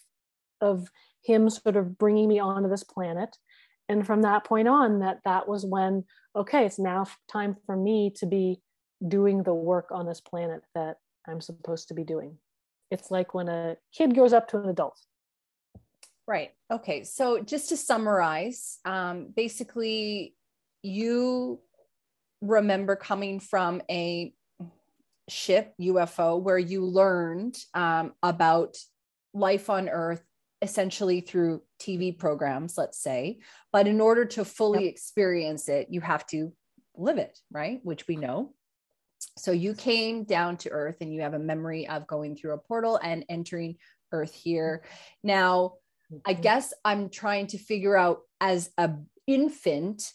[0.61, 0.87] of
[1.23, 3.35] him sort of bringing me onto this planet.
[3.89, 8.11] And from that point on, that that was when, okay, it's now time for me
[8.17, 8.61] to be
[9.05, 12.37] doing the work on this planet that I'm supposed to be doing.
[12.95, 14.97] It's like when a kid grows up to an adult.
[16.25, 16.51] Right.
[16.71, 17.03] Okay.
[17.03, 20.33] So just to summarize, um, basically,
[20.81, 21.59] you
[22.41, 24.33] remember coming from a
[25.27, 28.77] ship UFO where you learned um, about
[29.33, 30.23] life on Earth
[30.61, 33.39] essentially through TV programs, let's say.
[33.73, 34.93] But in order to fully yep.
[34.93, 36.53] experience it, you have to
[36.95, 37.81] live it, right?
[37.83, 38.53] Which we know.
[39.37, 42.57] So you came down to Earth and you have a memory of going through a
[42.57, 43.75] portal and entering
[44.11, 44.83] Earth here.
[45.23, 45.73] Now,
[46.25, 46.41] I mm-hmm.
[46.41, 48.91] guess I'm trying to figure out as a
[49.27, 50.11] infant,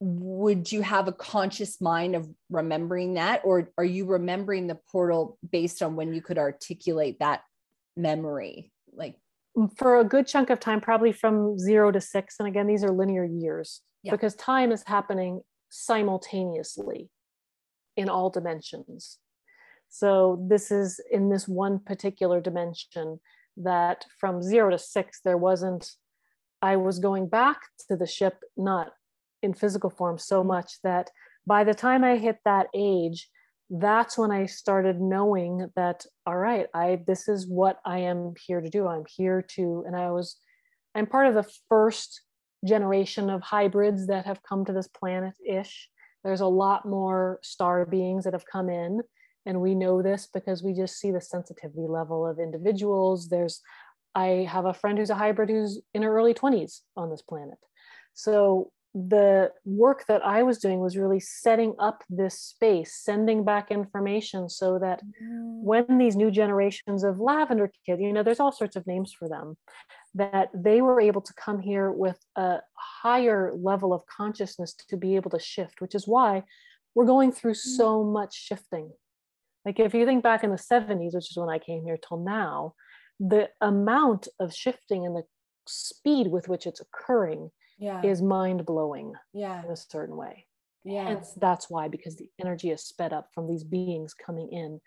[0.00, 5.38] would you have a conscious mind of remembering that, or are you remembering the portal
[5.50, 7.42] based on when you could articulate that
[7.96, 8.72] memory?
[8.92, 9.16] Like
[9.76, 12.36] for a good chunk of time, probably from zero to six.
[12.38, 14.10] And again, these are linear years yeah.
[14.10, 17.08] because time is happening simultaneously
[17.96, 19.18] in all dimensions.
[19.88, 23.20] So this is in this one particular dimension
[23.56, 25.88] that from zero to six, there wasn't,
[26.60, 28.92] I was going back to the ship, not
[29.42, 31.10] in physical form so much that
[31.46, 33.28] by the time I hit that age,
[33.70, 38.60] that's when I started knowing that, all right, I, this is what I am here
[38.60, 38.88] to do.
[38.88, 40.36] I'm here to, and I was,
[40.94, 42.22] I'm part of the first
[42.66, 45.88] generation of hybrids that have come to this planet ish.
[46.24, 49.00] There's a lot more star beings that have come in.
[49.46, 53.28] And we know this because we just see the sensitivity level of individuals.
[53.28, 53.60] There's,
[54.14, 57.58] I have a friend who's a hybrid who's in her early 20s on this planet.
[58.14, 63.72] So the work that I was doing was really setting up this space, sending back
[63.72, 68.76] information so that when these new generations of lavender kids, you know, there's all sorts
[68.76, 69.56] of names for them,
[70.14, 75.16] that they were able to come here with a higher level of consciousness to be
[75.16, 76.44] able to shift, which is why
[76.94, 77.76] we're going through mm.
[77.76, 78.92] so much shifting.
[79.64, 82.18] Like if you think back in the 70s, which is when I came here till
[82.18, 82.74] now,
[83.18, 85.24] the amount of shifting and the
[85.66, 88.02] speed with which it's occurring yeah.
[88.02, 89.64] is mind blowing yeah.
[89.64, 90.46] in a certain way.
[90.84, 91.08] Yeah.
[91.08, 94.80] And that's why, because the energy is sped up from these beings coming in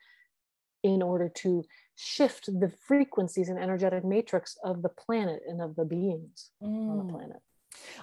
[0.84, 1.64] in order to
[1.96, 6.68] shift the frequencies and energetic matrix of the planet and of the beings mm.
[6.68, 7.12] on the mm.
[7.12, 7.42] planet.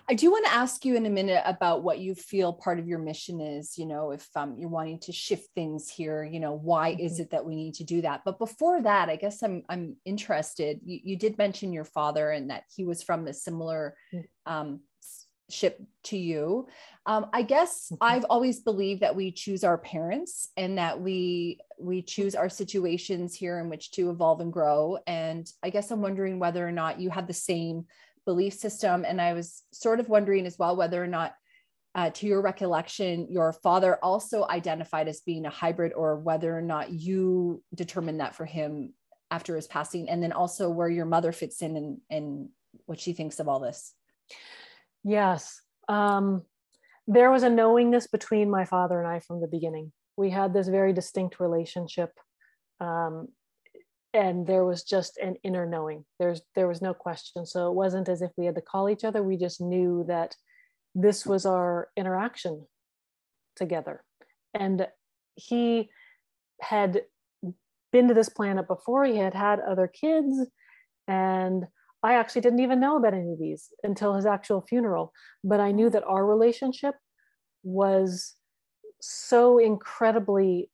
[0.08, 2.86] I do want to ask you in a minute about what you feel part of
[2.86, 3.78] your mission is.
[3.78, 7.04] You know, if um, you're wanting to shift things here, you know, why mm-hmm.
[7.04, 8.22] is it that we need to do that?
[8.24, 10.80] But before that, I guess I'm I'm interested.
[10.84, 14.24] You, you did mention your father and that he was from a similar mm.
[14.46, 14.80] um,
[15.50, 16.66] ship to you.
[17.06, 18.02] Um, I guess mm-hmm.
[18.02, 23.34] I've always believed that we choose our parents and that we we choose our situations
[23.34, 24.98] here in which to evolve and grow.
[25.06, 27.86] And I guess I'm wondering whether or not you have the same
[28.26, 29.04] belief system.
[29.06, 31.34] And I was sort of wondering as well whether or not,
[31.94, 36.62] uh, to your recollection, your father also identified as being a hybrid, or whether or
[36.62, 38.94] not you determined that for him
[39.30, 42.48] after his passing, and then also where your mother fits in and, and
[42.86, 43.94] what she thinks of all this.
[45.04, 45.60] Yes.
[45.88, 46.42] Um,
[47.06, 49.92] there was a knowingness between my father and I from the beginning.
[50.16, 52.10] We had this very distinct relationship.
[52.80, 53.28] Um,
[54.14, 56.04] and there was just an inner knowing.
[56.20, 57.44] There's there was no question.
[57.44, 59.22] So it wasn't as if we had to call each other.
[59.22, 60.36] We just knew that
[60.94, 62.64] this was our interaction
[63.56, 64.04] together.
[64.54, 64.86] And
[65.34, 65.90] he
[66.60, 67.02] had
[67.92, 69.04] been to this planet before.
[69.04, 70.46] He had had other kids.
[71.08, 71.64] And
[72.02, 75.12] i actually didn't even know about any of these until his actual funeral.
[75.42, 76.94] But i knew that our relationship
[77.64, 78.34] was
[79.00, 80.70] so incredibly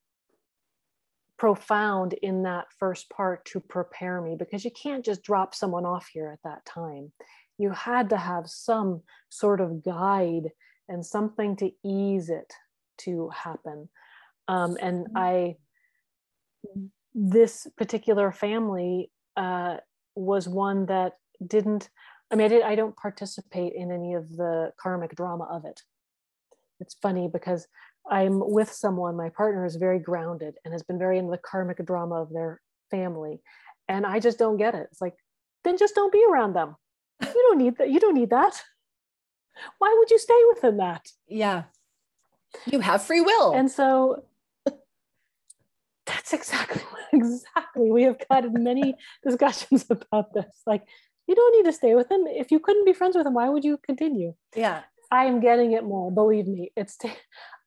[1.41, 6.07] profound in that first part to prepare me because you can't just drop someone off
[6.13, 7.11] here at that time.
[7.57, 9.01] You had to have some
[9.31, 10.51] sort of guide
[10.87, 12.53] and something to ease it
[12.99, 13.89] to happen.
[14.49, 15.17] Um, and mm-hmm.
[15.17, 15.57] I,
[17.15, 19.79] this particular family uh,
[20.15, 21.15] was one that
[21.47, 21.89] didn't,
[22.31, 25.81] I mean, I, did, I don't participate in any of the karmic drama of it.
[26.81, 27.67] It's funny because
[28.09, 31.85] I'm with someone, my partner is very grounded and has been very in the karmic
[31.85, 32.61] drama of their
[32.91, 33.41] family.
[33.89, 34.89] And I just don't get it.
[34.91, 35.15] It's like,
[35.65, 36.77] then just don't be around them.
[37.23, 37.91] You don't need that.
[37.91, 38.63] You don't need that.
[39.79, 41.07] Why would you stay within that?
[41.29, 41.65] Yeah.
[42.67, 43.53] You have free will.
[43.53, 44.25] And so
[46.07, 46.83] that's exactly
[47.13, 47.91] exactly.
[47.91, 50.63] We have had many discussions about this.
[50.67, 50.83] Like,
[51.27, 52.25] you don't need to stay with them.
[52.27, 54.35] If you couldn't be friends with them, why would you continue?
[54.55, 54.83] Yeah.
[55.11, 56.11] I am getting it more.
[56.11, 56.97] Believe me, it's.
[56.97, 57.13] T-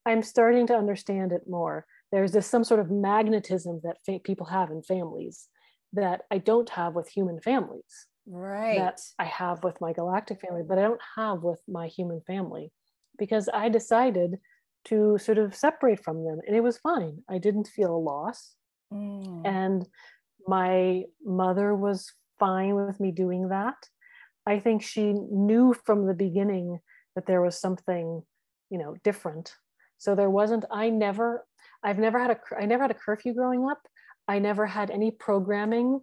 [0.06, 1.86] I'm starting to understand it more.
[2.12, 5.48] There's this some sort of magnetism that fa- people have in families
[5.94, 8.08] that I don't have with human families.
[8.26, 8.78] Right.
[8.78, 12.72] That I have with my galactic family, but I don't have with my human family
[13.18, 14.38] because I decided
[14.86, 17.24] to sort of separate from them and it was fine.
[17.30, 18.56] I didn't feel a loss.
[18.94, 19.46] Mm.
[19.46, 19.88] And
[20.48, 23.76] my mother was fine with me doing that.
[24.46, 26.80] I think she knew from the beginning
[27.16, 28.24] that there was something,
[28.70, 29.54] you know, different
[29.98, 31.46] so there wasn't, I never,
[31.84, 33.82] I've never had a, I never had a curfew growing up.
[34.28, 36.00] I never had any programming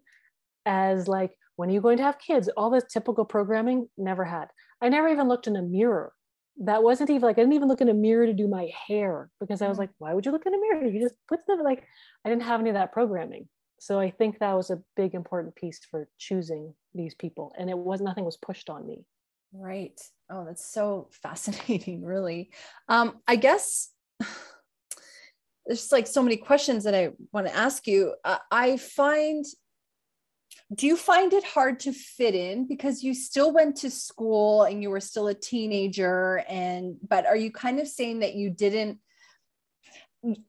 [0.66, 2.48] as like, when are you going to have kids?
[2.56, 4.48] All this typical programming, never had.
[4.80, 6.12] I never even looked in a mirror.
[6.62, 9.30] That wasn't even like, I didn't even look in a mirror to do my hair
[9.40, 9.80] because I was mm.
[9.80, 10.86] like, why would you look in a mirror?
[10.86, 11.84] You just put the, like,
[12.24, 13.48] I didn't have any of that programming.
[13.78, 17.52] So I think that was a big important piece for choosing these people.
[17.58, 19.06] And it was, nothing was pushed on me.
[19.54, 19.98] Right.
[20.30, 22.50] Oh, that's so fascinating, really.
[22.88, 23.90] Um, I guess
[25.66, 28.14] there's like so many questions that I want to ask you.
[28.24, 29.44] Uh, I find,
[30.74, 34.82] do you find it hard to fit in because you still went to school and
[34.82, 36.44] you were still a teenager?
[36.48, 38.98] And, but are you kind of saying that you didn't?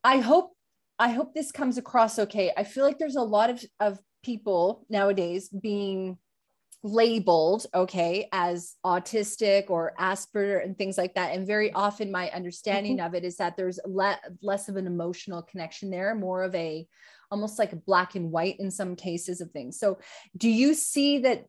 [0.03, 0.51] I hope,
[0.99, 2.51] I hope this comes across okay.
[2.55, 6.17] I feel like there's a lot of, of people nowadays being
[6.83, 12.97] labeled okay as autistic or asperger and things like that and very often my understanding
[12.97, 13.05] mm-hmm.
[13.05, 16.87] of it is that there's le- less of an emotional connection there more of a
[17.29, 19.99] almost like a black and white in some cases of things so
[20.35, 21.45] do you see that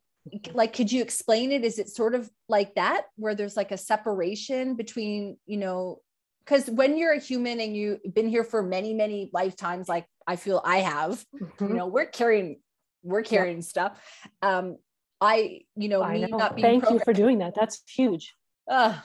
[0.53, 3.79] like could you explain it is it sort of like that where there's like a
[3.79, 5.99] separation between you know
[6.45, 10.37] because when you're a human and you've been here for many many lifetimes like i
[10.37, 11.69] feel i have mm-hmm.
[11.69, 12.61] you know we're carrying
[13.03, 13.65] we're carrying yep.
[13.65, 14.01] stuff
[14.43, 14.77] um
[15.23, 16.51] I, you know, I know.
[16.61, 17.55] Thank you for doing that.
[17.55, 18.35] That's huge.
[18.69, 18.99] Uh,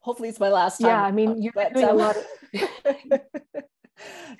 [0.00, 0.88] hopefully it's my last time.
[0.88, 2.24] Yeah, I mean, you're but, doing um, a lot of.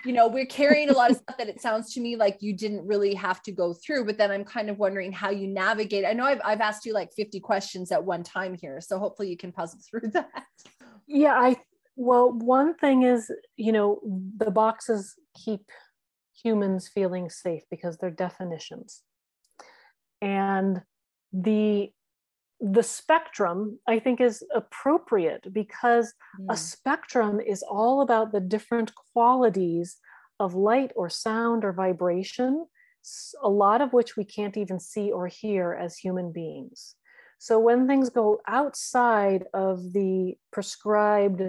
[0.05, 2.53] you know, we're carrying a lot of stuff that it sounds to me like you
[2.53, 6.05] didn't really have to go through, but then I'm kind of wondering how you navigate.
[6.05, 9.28] I know I've, I've asked you like 50 questions at one time here, so hopefully
[9.28, 10.47] you can puzzle through that.
[11.07, 11.57] Yeah, I,
[11.95, 14.01] well, one thing is, you know,
[14.37, 15.14] the boxes
[15.45, 15.70] keep
[16.43, 19.03] humans feeling safe because they're definitions.
[20.22, 20.80] And
[21.32, 21.90] the
[22.62, 26.46] the spectrum i think is appropriate because mm.
[26.48, 29.96] a spectrum is all about the different qualities
[30.38, 32.64] of light or sound or vibration
[33.42, 36.94] a lot of which we can't even see or hear as human beings
[37.38, 41.42] so when things go outside of the prescribed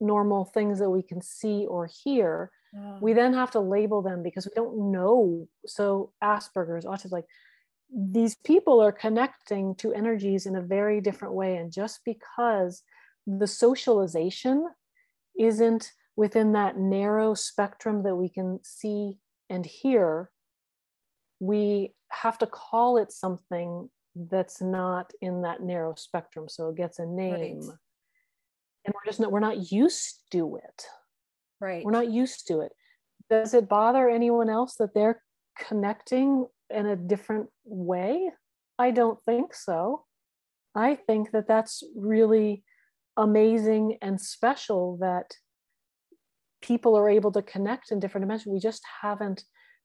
[0.00, 2.98] normal things that we can see or hear yeah.
[3.00, 7.26] we then have to label them because we don't know so asperger's autism like
[7.92, 11.56] these people are connecting to energies in a very different way.
[11.56, 12.82] And just because
[13.26, 14.66] the socialization
[15.38, 19.18] isn't within that narrow spectrum that we can see
[19.50, 20.30] and hear,
[21.40, 26.48] we have to call it something that's not in that narrow spectrum.
[26.48, 27.60] So it gets a name.
[27.60, 27.78] Right.
[28.86, 30.86] And we're just not, we're not used to it.
[31.60, 31.84] Right.
[31.84, 32.72] We're not used to it.
[33.30, 35.22] Does it bother anyone else that they're
[35.58, 38.30] connecting in a different way?
[38.78, 40.04] I don't think so.
[40.74, 42.64] I think that that's really
[43.16, 45.34] amazing and special that
[46.62, 48.52] people are able to connect in different dimensions.
[48.52, 49.44] We just haven't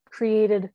[0.10, 0.70] created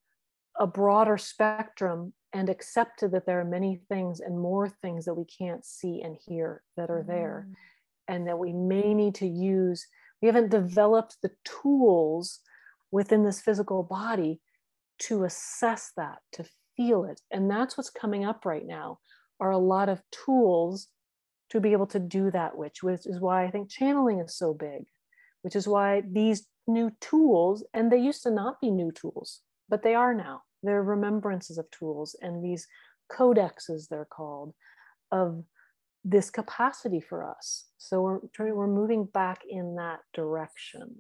[0.59, 5.25] a broader spectrum and accepted that there are many things and more things that we
[5.25, 7.55] can't see and hear that are there mm.
[8.09, 9.87] and that we may need to use.
[10.21, 12.41] We haven't developed the tools
[12.93, 14.41] within this physical body
[15.01, 16.45] to assess that, to
[16.77, 17.21] feel it.
[17.31, 18.99] And that's what's coming up right now
[19.41, 20.89] are a lot of tools
[21.51, 24.55] to be able to do that, which, which is why I think channeling is so
[24.55, 24.85] big,
[25.43, 29.83] which is why these new tools, and they used to not be new tools, but
[29.83, 30.43] they are now.
[30.63, 32.67] They're remembrances of tools and these
[33.13, 34.55] codexes, they're called,
[35.13, 35.45] of
[36.05, 37.67] this capacity for us.
[37.79, 40.97] So we're we're moving back in that direction.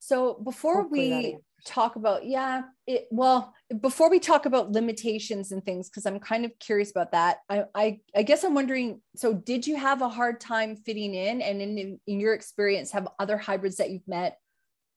[0.00, 5.64] So before Hopefully we talk about yeah it well before we talk about limitations and
[5.64, 9.34] things because i'm kind of curious about that I, I, I guess i'm wondering so
[9.34, 11.42] did you have a hard time fitting in?
[11.42, 14.38] And in in your experience have other hybrids that you've met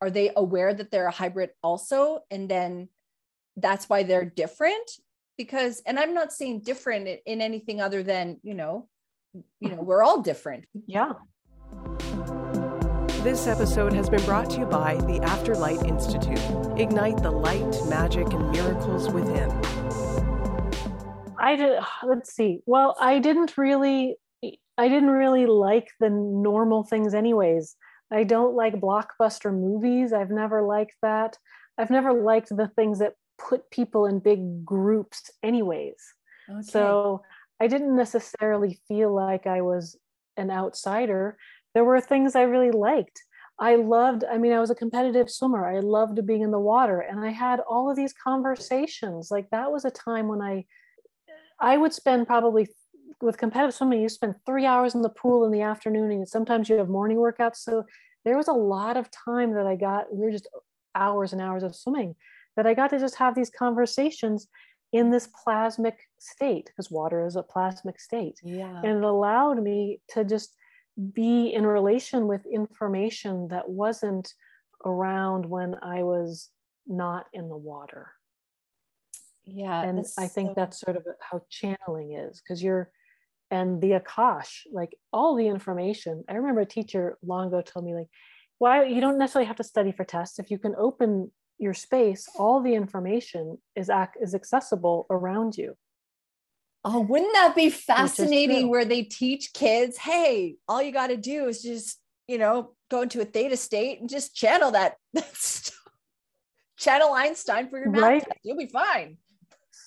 [0.01, 2.20] are they aware that they're a hybrid also?
[2.30, 2.89] And then
[3.56, 4.89] that's why they're different?
[5.38, 8.88] Because and i'm not saying different in anything other than you know
[9.60, 10.66] you know we're all different.
[10.88, 11.14] Yeah
[13.24, 16.41] this episode has been brought to you by the Afterlight Institute.
[16.78, 19.49] Ignite the light, magic, and miracles within.
[21.39, 22.59] I did, let's see.
[22.65, 24.17] Well, I didn't really,
[24.78, 27.78] I didn't really like the normal things, anyways.
[28.11, 30.11] I don't like blockbuster movies.
[30.11, 31.38] I've never liked that.
[31.78, 35.95] I've never liked the things that put people in big groups, anyways.
[36.49, 36.61] Okay.
[36.63, 37.21] So
[37.61, 39.97] I didn't necessarily feel like I was
[40.36, 41.38] an outsider
[41.74, 43.24] there were things I really liked.
[43.59, 45.65] I loved, I mean, I was a competitive swimmer.
[45.65, 49.30] I loved being in the water and I had all of these conversations.
[49.30, 50.65] Like that was a time when I
[51.59, 52.67] I would spend probably
[53.21, 56.67] with competitive swimming, you spend three hours in the pool in the afternoon and sometimes
[56.67, 57.57] you have morning workouts.
[57.57, 57.86] So
[58.26, 60.49] there was a lot of time that I got, we were just
[60.95, 62.15] hours and hours of swimming,
[62.57, 64.47] that I got to just have these conversations
[64.91, 68.39] in this plasmic state because water is a plasmic state.
[68.43, 68.82] Yeah.
[68.84, 70.55] And it allowed me to just
[71.13, 74.33] be in relation with information that wasn't
[74.85, 76.49] around when I was
[76.85, 78.11] not in the water.
[79.45, 79.81] Yeah.
[79.81, 80.53] And I think so...
[80.55, 82.91] that's sort of how channeling is because you're,
[83.51, 86.23] and the Akash, like all the information.
[86.29, 88.07] I remember a teacher long ago told me, like,
[88.59, 90.39] why you don't necessarily have to study for tests.
[90.39, 95.75] If you can open your space, all the information is, ac- is accessible around you.
[96.86, 101.47] Oh, wouldn't that be fascinating where they teach kids, hey, all you got to do
[101.47, 104.95] is just, you know, go into a theta state and just channel that.
[106.77, 108.23] channel Einstein for your math right?
[108.23, 108.39] test.
[108.43, 109.17] You'll be fine.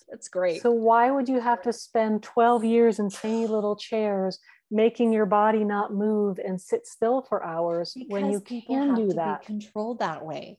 [0.08, 0.62] That's great.
[0.62, 4.38] So why would you have to spend 12 years in tiny little chairs
[4.70, 9.12] making your body not move and sit still for hours because when you can do
[9.12, 9.44] that?
[9.44, 10.58] controlled that way.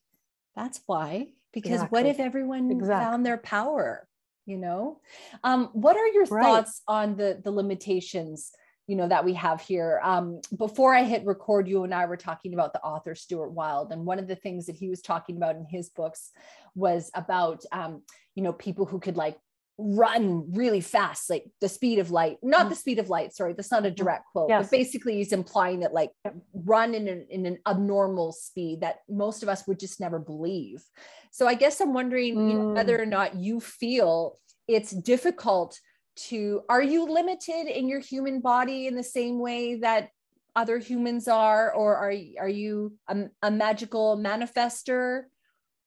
[0.56, 1.30] That's why.
[1.54, 1.98] Because exactly.
[1.98, 3.06] what if everyone exactly.
[3.06, 4.08] found their power?
[4.48, 5.00] You know
[5.44, 6.44] um, what are your right.
[6.44, 8.52] thoughts on the the limitations
[8.88, 12.18] you know that we have here um, before i hit record you and i were
[12.18, 15.38] talking about the author stuart wilde and one of the things that he was talking
[15.38, 16.32] about in his books
[16.74, 18.02] was about um,
[18.34, 19.38] you know people who could like
[19.78, 22.70] run really fast, like the speed of light, not mm-hmm.
[22.70, 23.34] the speed of light.
[23.34, 23.96] Sorry, that's not a mm-hmm.
[23.96, 24.64] direct quote, yes.
[24.64, 26.12] but basically he's implying that like
[26.54, 30.84] run in an, in an abnormal speed that most of us would just never believe.
[31.32, 32.52] So I guess I'm wondering mm.
[32.52, 33.02] you know, whether mm.
[33.02, 35.80] or not you feel it's difficult
[36.16, 40.10] to, are you limited in your human body in the same way that
[40.56, 45.26] other humans are, or are, are you a, a magical manifester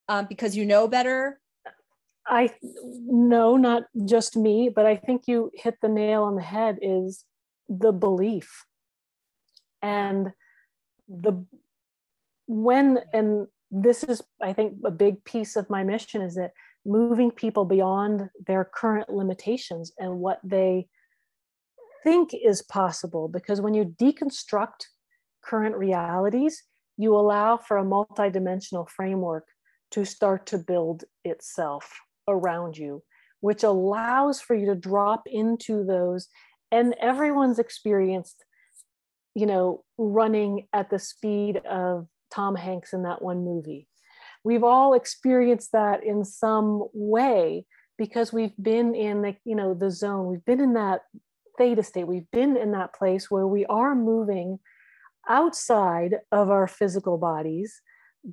[0.09, 1.41] um, because you know better?
[2.27, 6.79] I no, not just me, but I think you hit the nail on the head
[6.83, 7.25] is
[7.68, 8.64] the belief.
[9.83, 10.33] And
[11.09, 11.45] the
[12.47, 16.53] when and this is I think a big piece of my mission is that
[16.85, 20.89] moving people beyond their current limitations and what they
[22.03, 24.87] think is possible because when you deconstruct
[25.43, 26.62] current realities
[26.97, 29.47] you allow for a multidimensional framework
[29.91, 33.03] to start to build itself around you,
[33.41, 36.29] which allows for you to drop into those.
[36.73, 38.45] And everyone's experienced,
[39.35, 43.89] you know, running at the speed of Tom Hanks in that one movie.
[44.45, 47.66] We've all experienced that in some way
[47.99, 50.27] because we've been in the, you know, the zone.
[50.27, 51.03] We've been in that
[51.59, 52.07] theta state.
[52.07, 54.59] We've been in that place where we are moving
[55.29, 57.83] outside of our physical bodies,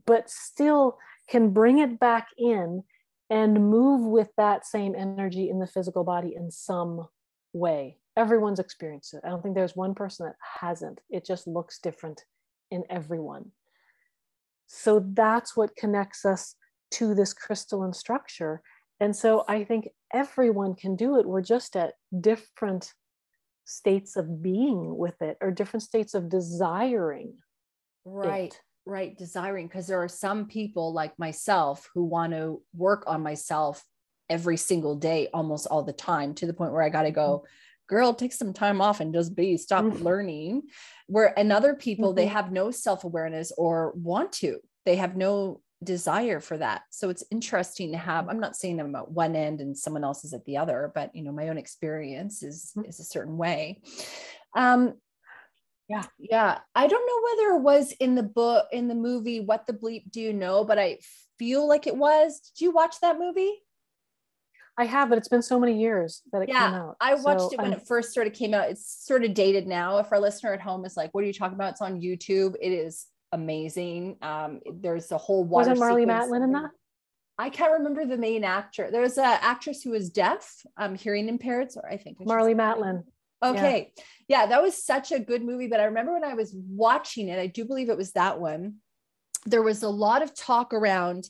[0.05, 0.97] but still
[1.29, 2.83] can bring it back in
[3.29, 7.07] and move with that same energy in the physical body in some
[7.53, 7.97] way.
[8.15, 9.21] Everyone's experienced it.
[9.23, 11.01] I don't think there's one person that hasn't.
[11.09, 12.23] It just looks different
[12.71, 13.51] in everyone.
[14.67, 16.55] So that's what connects us
[16.91, 18.61] to this crystalline structure.
[18.99, 21.25] And so I think everyone can do it.
[21.25, 22.93] We're just at different
[23.65, 27.35] states of being with it or different states of desiring.
[28.05, 28.53] Right.
[28.53, 33.21] It right desiring because there are some people like myself who want to work on
[33.21, 33.83] myself
[34.29, 37.39] every single day almost all the time to the point where i got to go
[37.39, 37.95] mm-hmm.
[37.95, 40.03] girl take some time off and just be stop mm-hmm.
[40.03, 40.61] learning
[41.07, 42.17] where and other people mm-hmm.
[42.17, 47.23] they have no self-awareness or want to they have no desire for that so it's
[47.29, 50.43] interesting to have i'm not saying i'm at one end and someone else is at
[50.45, 52.89] the other but you know my own experience is mm-hmm.
[52.89, 53.79] is a certain way
[54.55, 54.95] um
[55.89, 56.03] yeah.
[56.19, 56.59] Yeah.
[56.75, 60.11] I don't know whether it was in the book in the movie what the bleep
[60.11, 60.97] do you know but i
[61.37, 62.39] feel like it was.
[62.39, 63.51] Did you watch that movie?
[64.79, 67.41] I have but it's been so many years that it yeah, came out i watched
[67.41, 67.79] so it when I'm...
[67.79, 68.69] it first sort of came out.
[68.69, 69.97] It's sort of dated now.
[69.97, 71.71] If our listener at home is like what are you talking about?
[71.71, 72.55] It's on youtube.
[72.61, 74.17] It is amazing.
[74.21, 76.71] Um there's a whole water was Marlee Matlin in that?
[77.39, 78.89] I can't remember the main actor.
[78.91, 81.71] There's an actress who was deaf, um, hearing impaired.
[81.71, 83.03] So I think Marlee Matlin.
[83.43, 83.91] Okay.
[83.95, 84.03] Yeah.
[84.27, 85.67] yeah, that was such a good movie.
[85.67, 88.75] But I remember when I was watching it, I do believe it was that one.
[89.45, 91.29] There was a lot of talk around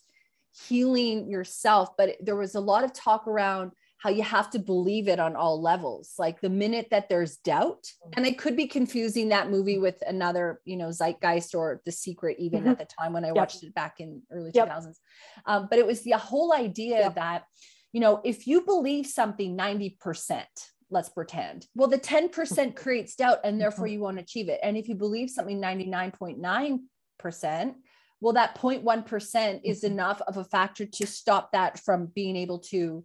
[0.67, 5.07] healing yourself, but there was a lot of talk around how you have to believe
[5.07, 6.13] it on all levels.
[6.19, 10.61] Like the minute that there's doubt, and I could be confusing that movie with another,
[10.65, 12.69] you know, Zeitgeist or The Secret, even mm-hmm.
[12.69, 13.35] at the time when I yep.
[13.35, 14.69] watched it back in early yep.
[14.69, 14.97] 2000s.
[15.45, 17.15] Um, but it was the whole idea yep.
[17.15, 17.45] that,
[17.91, 20.43] you know, if you believe something 90%,
[20.89, 21.67] let's pretend.
[21.75, 23.93] Well, the 10% creates doubt and therefore mm-hmm.
[23.93, 24.59] you won't achieve it.
[24.63, 27.75] And if you believe something 99.9%,
[28.19, 29.93] well, that 0.1% is mm-hmm.
[29.93, 33.03] enough of a factor to stop that from being able to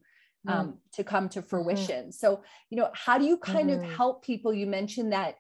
[0.49, 0.76] um, mm.
[0.95, 1.49] to come to mm-hmm.
[1.49, 2.07] fruition.
[2.07, 2.11] Mm-hmm.
[2.11, 3.85] So, you know, how do you kind mm-hmm.
[3.85, 4.53] of help people?
[4.53, 5.37] You mentioned that,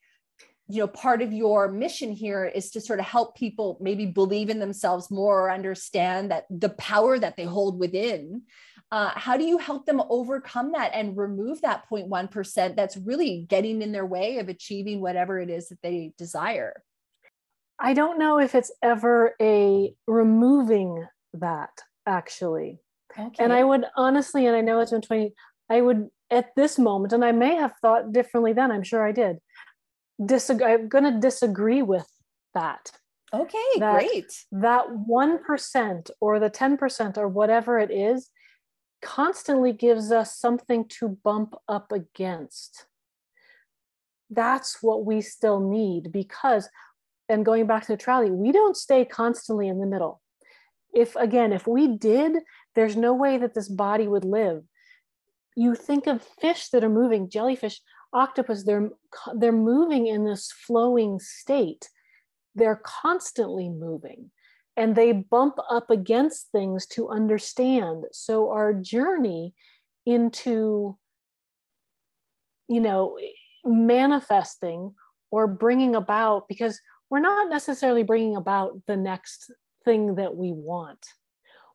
[0.68, 4.48] you know, part of your mission here is to sort of help people maybe believe
[4.48, 8.42] in themselves more or understand that the power that they hold within
[8.92, 13.80] uh, how do you help them overcome that and remove that 0.1% that's really getting
[13.80, 16.82] in their way of achieving whatever it is that they desire?
[17.80, 21.70] I don't know if it's ever a removing that
[22.06, 22.80] actually.
[23.18, 23.42] Okay.
[23.42, 25.32] And I would honestly, and I know it's been 20,
[25.70, 29.12] I would at this moment, and I may have thought differently then, I'm sure I
[29.12, 29.38] did.
[30.24, 32.06] Disagree, I'm going to disagree with
[32.52, 32.90] that.
[33.32, 34.32] Okay, that, great.
[34.52, 38.28] That 1% or the 10% or whatever it is
[39.02, 42.86] constantly gives us something to bump up against.
[44.30, 46.68] That's what we still need because,
[47.28, 50.22] and going back to neutrality, we don't stay constantly in the middle.
[50.94, 52.38] If, again, if we did,
[52.74, 54.62] there's no way that this body would live.
[55.56, 57.80] You think of fish that are moving, jellyfish,
[58.14, 58.90] octopus, they're,
[59.34, 61.88] they're moving in this flowing state.
[62.54, 64.30] They're constantly moving
[64.76, 68.04] and they bump up against things to understand.
[68.12, 69.54] So our journey
[70.06, 70.96] into,
[72.68, 73.18] you know,
[73.64, 74.94] manifesting
[75.30, 79.52] or bringing about, because we're not necessarily bringing about the next
[79.84, 81.06] thing that we want.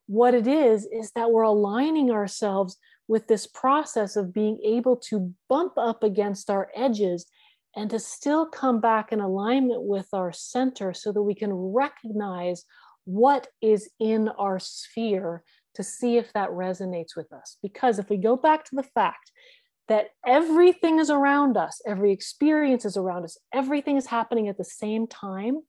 [0.08, 2.78] What it is, is that we're aligning ourselves
[3.08, 7.26] with this process of being able to bump up against our edges
[7.76, 12.66] and to still come back in alignment with our center so that we can recognize
[13.08, 15.42] what is in our sphere
[15.76, 17.58] to see if that resonates with us.
[17.64, 19.32] Because if we go back to the fact
[19.88, 24.66] that everything is around us, every experience is around us, everything is happening at the
[24.66, 25.62] same time,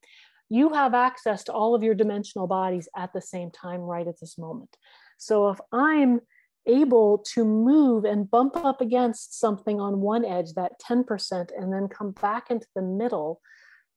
[0.50, 4.18] you have access to all of your dimensional bodies at the same time, right at
[4.18, 4.76] this moment.
[5.18, 6.20] So if I'm
[6.66, 11.86] able to move and bump up against something on one edge, that 10%, and then
[11.86, 13.40] come back into the middle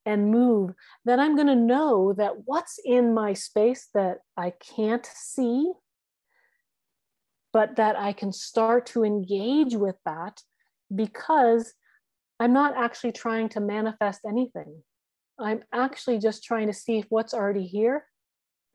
[0.04, 0.72] and move,
[1.04, 5.72] then I'm going to know that what's in my space that I can't see,
[7.52, 10.40] but that I can start to engage with that
[10.94, 11.74] because
[12.40, 14.82] I'm not actually trying to manifest anything.
[15.38, 18.04] I'm actually just trying to see if what's already here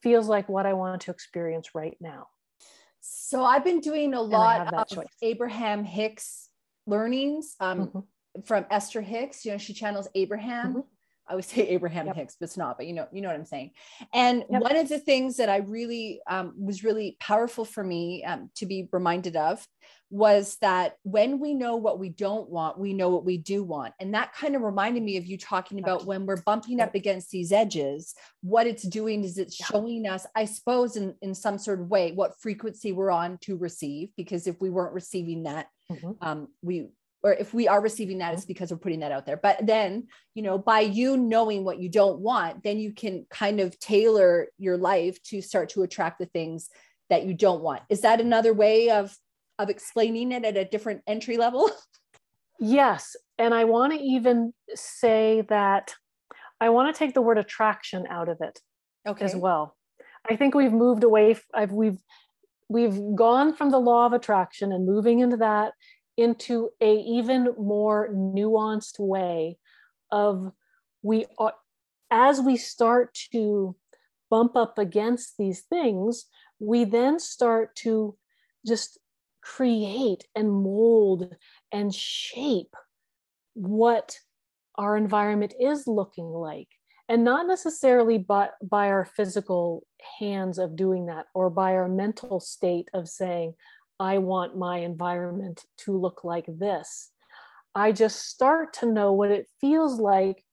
[0.01, 2.27] feels like what I want to experience right now.
[3.01, 5.07] So I've been doing a lot of choice.
[5.21, 6.49] Abraham Hicks
[6.85, 8.41] learnings um, mm-hmm.
[8.45, 9.45] from Esther Hicks.
[9.45, 10.67] You know, she channels Abraham.
[10.67, 10.79] Mm-hmm.
[11.29, 12.15] I would say Abraham yep.
[12.15, 13.71] Hicks, but it's not, but you know, you know what I'm saying.
[14.13, 14.61] And yep.
[14.61, 18.65] one of the things that I really um, was really powerful for me um, to
[18.65, 19.65] be reminded of
[20.09, 23.93] was that when we know what we don't want, we know what we do want.
[23.99, 27.29] And that kind of reminded me of you talking about when we're bumping up against
[27.29, 31.81] these edges, what it's doing is it's showing us, I suppose, in, in some sort
[31.81, 34.09] of way, what frequency we're on to receive.
[34.15, 36.11] Because if we weren't receiving that, mm-hmm.
[36.21, 36.87] um, we
[37.23, 38.47] or if we are receiving that, it's mm-hmm.
[38.49, 39.37] because we're putting that out there.
[39.37, 43.59] But then, you know, by you knowing what you don't want, then you can kind
[43.59, 46.69] of tailor your life to start to attract the things
[47.09, 47.81] that you don't want.
[47.89, 49.15] Is that another way of
[49.59, 51.69] of explaining it at a different entry level?
[52.59, 55.93] Yes, and I want to even say that
[56.59, 58.59] I want to take the word attraction out of it
[59.07, 59.25] okay.
[59.25, 59.75] as well.
[60.29, 61.37] I think we've moved away.
[61.53, 61.99] I've we've
[62.69, 65.73] we've gone from the law of attraction and moving into that
[66.17, 69.57] into a even more nuanced way
[70.11, 70.51] of
[71.01, 71.53] we are
[72.09, 73.75] as we start to
[74.29, 76.25] bump up against these things
[76.59, 78.15] we then start to
[78.65, 78.99] just
[79.41, 81.33] create and mold
[81.71, 82.75] and shape
[83.53, 84.17] what
[84.75, 86.67] our environment is looking like.
[87.09, 89.87] And not necessarily by, by our physical
[90.19, 93.53] hands of doing that or by our mental state of saying
[93.99, 97.11] I want my environment to look like this.
[97.73, 100.43] I just start to know what it feels like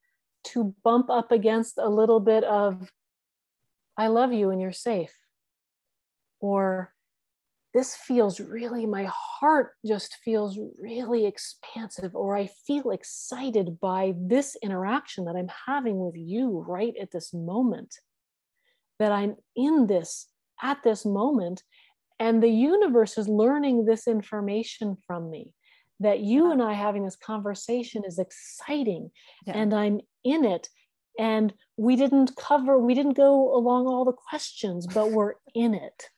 [0.44, 2.90] to bump up against a little bit of,
[3.96, 5.14] I love you and you're safe.
[6.40, 6.92] Or
[7.72, 14.56] this feels really, my heart just feels really expansive, or I feel excited by this
[14.62, 17.96] interaction that I'm having with you right at this moment.
[19.00, 20.28] That I'm in this
[20.62, 21.64] at this moment
[22.18, 25.52] and the universe is learning this information from me
[26.00, 29.10] that you and I having this conversation is exciting
[29.46, 29.56] yeah.
[29.56, 30.68] and I'm in it.
[31.18, 36.08] And we didn't cover, we didn't go along all the questions, but we're in it.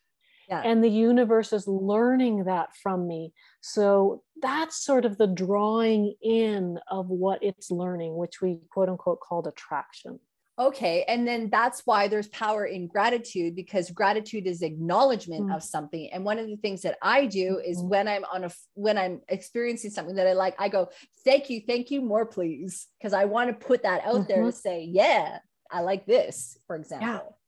[0.48, 0.62] Yeah.
[0.64, 3.32] And the universe is learning that from me.
[3.60, 9.20] So that's sort of the drawing in of what it's learning, which we quote unquote
[9.20, 10.20] called attraction.
[10.58, 11.04] Okay.
[11.06, 15.54] And then that's why there's power in gratitude because gratitude is acknowledgement mm-hmm.
[15.54, 16.08] of something.
[16.12, 17.88] And one of the things that I do is mm-hmm.
[17.88, 20.88] when I'm on a, when I'm experiencing something that I like, I go,
[21.24, 22.86] thank you, thank you, more please.
[23.02, 24.28] Cause I want to put that out mm-hmm.
[24.28, 24.56] there to mm-hmm.
[24.56, 25.40] say, yeah,
[25.70, 27.38] I like this, for example.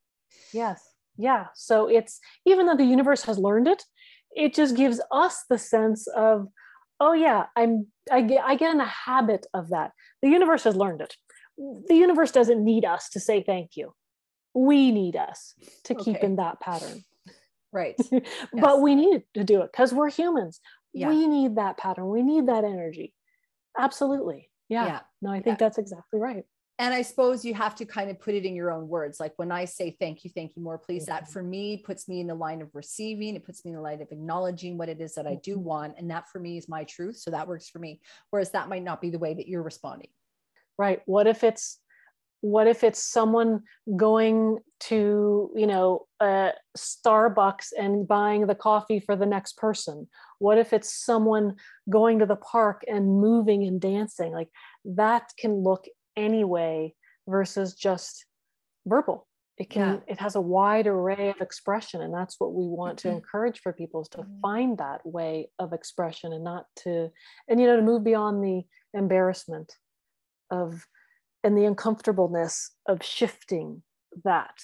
[0.53, 0.69] Yeah.
[0.69, 0.85] Yes.
[1.17, 1.47] Yeah.
[1.55, 3.83] So it's, even though the universe has learned it,
[4.37, 6.49] it just gives us the sense of,
[7.01, 9.93] oh yeah, I'm, I get, I get in a habit of that.
[10.21, 11.17] The universe has learned it
[11.59, 13.93] the universe doesn't need us to say thank you.
[14.55, 15.55] We need us
[15.85, 16.05] to okay.
[16.05, 17.05] keep in that pattern.
[17.73, 17.97] Right.
[18.11, 18.23] yes.
[18.53, 20.61] But we need to do it because we're humans.
[20.95, 21.09] Yeah.
[21.09, 22.09] We need that pattern.
[22.09, 23.13] We need that energy.
[23.77, 24.51] Absolutely.
[24.69, 24.87] Yeah.
[24.87, 25.01] yeah.
[25.21, 25.67] No, I think yeah.
[25.67, 26.45] that's exactly right.
[26.81, 29.19] And I suppose you have to kind of put it in your own words.
[29.19, 31.11] Like when I say thank you, thank you more, please, mm-hmm.
[31.11, 33.35] that for me puts me in the line of receiving.
[33.35, 35.65] It puts me in the line of acknowledging what it is that I do mm-hmm.
[35.65, 35.95] want.
[35.99, 37.17] And that for me is my truth.
[37.17, 38.01] So that works for me.
[38.31, 40.09] Whereas that might not be the way that you're responding
[40.79, 41.79] right what if it's
[42.41, 43.63] what if it's someone
[43.97, 50.07] going to you know uh, starbucks and buying the coffee for the next person
[50.39, 51.57] what if it's someone
[51.91, 54.49] going to the park and moving and dancing like
[54.85, 56.95] that can look anyway
[57.27, 58.25] versus just
[58.87, 59.27] verbal
[59.59, 60.13] it can yeah.
[60.13, 63.17] it has a wide array of expression and that's what we want to mm-hmm.
[63.17, 64.41] encourage for people is to mm-hmm.
[64.41, 67.11] find that way of expression and not to
[67.49, 68.63] and you know to move beyond the
[68.95, 69.75] embarrassment
[70.51, 70.87] of
[71.45, 73.83] and the uncomfortableness of shifting
[74.25, 74.55] that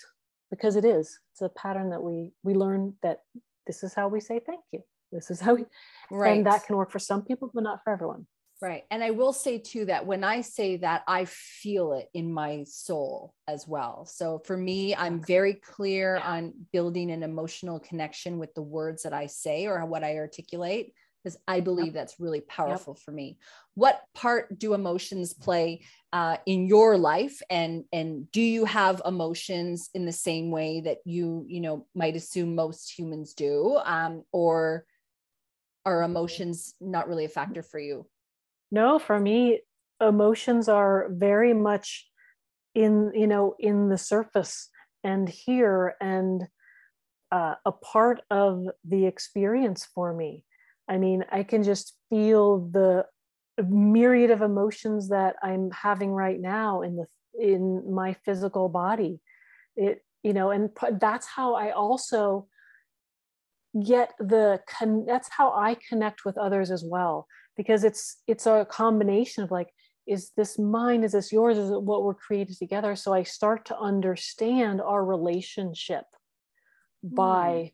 [0.51, 3.21] because it is it's a pattern that we we learn that
[3.67, 4.83] this is how we say thank you.
[5.13, 5.65] This is how we,
[6.11, 8.27] right and that can work for some people but not for everyone.
[8.63, 8.85] Right.
[8.91, 12.65] And I will say too that when I say that, I feel it in my
[12.67, 14.07] soul as well.
[14.07, 19.13] So for me, I'm very clear on building an emotional connection with the words that
[19.13, 20.95] I say or what I articulate,
[21.25, 21.95] because I believe yep.
[21.95, 23.03] that's really powerful yep.
[23.03, 23.39] for me.
[23.73, 25.81] What part do emotions play
[26.13, 27.41] uh, in your life?
[27.49, 32.15] And, and do you have emotions in the same way that you, you know, might
[32.15, 33.81] assume most humans do?
[33.85, 34.85] Um, or
[35.87, 38.07] are emotions not really a factor for you?
[38.75, 39.61] no for me
[40.01, 42.07] emotions are very much
[42.75, 44.69] in you know in the surface
[45.05, 46.43] and here and
[47.31, 50.45] uh, a part of the experience for me
[50.89, 53.05] i mean i can just feel the
[53.69, 57.07] myriad of emotions that i'm having right now in the
[57.39, 59.21] in my physical body.
[59.77, 62.47] It you know and that's how i also
[63.85, 67.27] get the con- that's how i connect with others as well.
[67.57, 69.71] Because it's it's a combination of like
[70.07, 71.03] is this mine?
[71.03, 71.57] Is this yours?
[71.57, 72.95] Is it what we're created together?
[72.95, 76.05] So i start to understand our relationship
[77.05, 77.15] mm.
[77.15, 77.73] by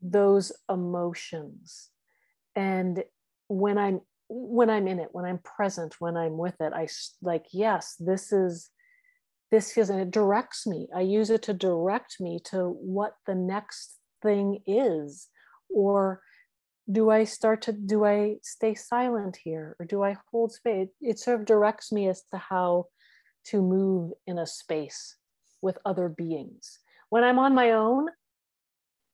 [0.00, 1.90] those emotions
[2.56, 3.04] and
[3.48, 6.88] when i'm when i'm in it when i'm present when i'm with it i
[7.22, 8.70] like yes this is
[9.52, 13.34] this is and it directs me i use it to direct me to what the
[13.34, 15.28] next thing is
[15.68, 16.20] or
[16.90, 20.88] do I start to do I stay silent here or do I hold space?
[21.00, 22.86] It sort of directs me as to how
[23.46, 25.16] to move in a space
[25.62, 26.78] with other beings.
[27.10, 28.08] When I'm on my own,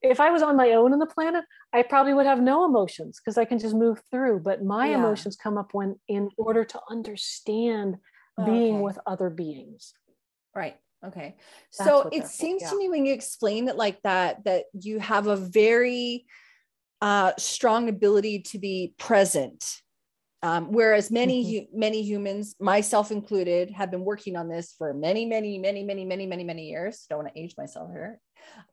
[0.03, 3.20] if I was on my own on the planet, I probably would have no emotions
[3.20, 4.40] because I can just move through.
[4.40, 4.98] But my yeah.
[4.98, 7.96] emotions come up when in order to understand
[8.38, 8.82] oh, being okay.
[8.82, 9.94] with other beings.
[10.55, 10.76] Right.
[11.05, 11.36] Okay.
[11.78, 12.70] That's so it seems yeah.
[12.70, 16.26] to me when you explain it like that, that you have a very
[17.00, 19.64] uh, strong ability to be present.
[20.44, 21.78] Um, whereas many mm-hmm.
[21.78, 26.26] many humans, myself included, have been working on this for many, many, many, many, many,
[26.26, 27.07] many, many years.
[27.09, 28.20] Don't want to age myself here,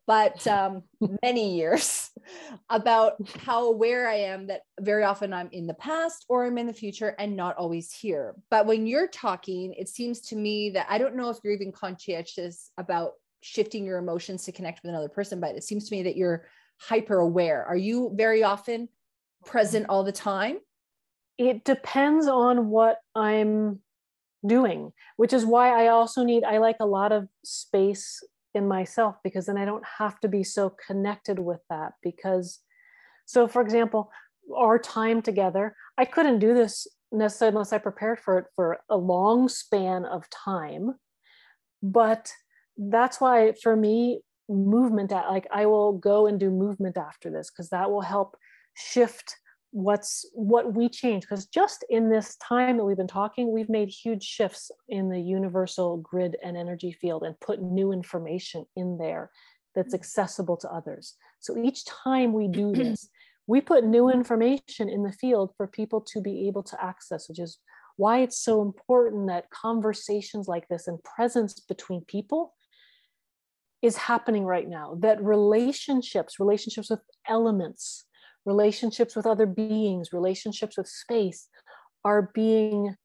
[0.07, 0.84] but um,
[1.22, 2.09] many years
[2.70, 3.13] about
[3.45, 6.74] how aware I am that very often I'm in the past or I'm in the
[6.74, 8.36] future and not always here.
[8.49, 11.72] But when you're talking, it seems to me that I don't know if you're even
[11.72, 13.11] conscientious about
[13.41, 16.45] shifting your emotions to connect with another person, but it seems to me that you're
[16.80, 17.65] hyper aware?
[17.65, 18.89] Are you very often
[19.45, 20.57] present all the time?
[21.38, 23.80] It depends on what I'm
[24.45, 28.22] doing, which is why I also need, I like a lot of space
[28.54, 31.93] in myself because then I don't have to be so connected with that.
[32.04, 32.60] Because,
[33.26, 34.12] so for example,
[34.56, 38.97] our time together, I couldn't do this necessarily unless I prepared for it for a
[38.97, 40.95] long span of time.
[41.82, 42.32] But
[42.78, 47.70] that's why for me, movement like i will go and do movement after this because
[47.70, 48.36] that will help
[48.76, 49.36] shift
[49.72, 53.88] what's what we change because just in this time that we've been talking we've made
[53.88, 59.30] huge shifts in the universal grid and energy field and put new information in there
[59.76, 59.99] that's mm.
[59.99, 61.15] accessible to others.
[61.39, 63.09] So each time we do this
[63.47, 67.39] we put new information in the field for people to be able to access which
[67.39, 67.57] is
[67.97, 72.53] why it's so important that conversations like this and presence between people
[73.82, 78.05] is happening right now that relationships relationships with elements
[78.54, 81.41] relationships with other beings relationships with space
[82.04, 82.95] are being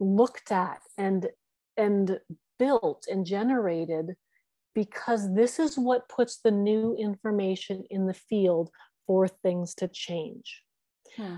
[0.00, 1.28] looked at and
[1.76, 2.18] and
[2.58, 4.06] built and generated
[4.74, 8.70] because this is what puts the new information in the field
[9.06, 10.62] for things to change
[11.16, 11.36] hmm.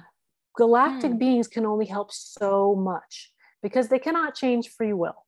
[0.56, 1.18] galactic hmm.
[1.18, 5.24] beings can only help so much because they cannot change free will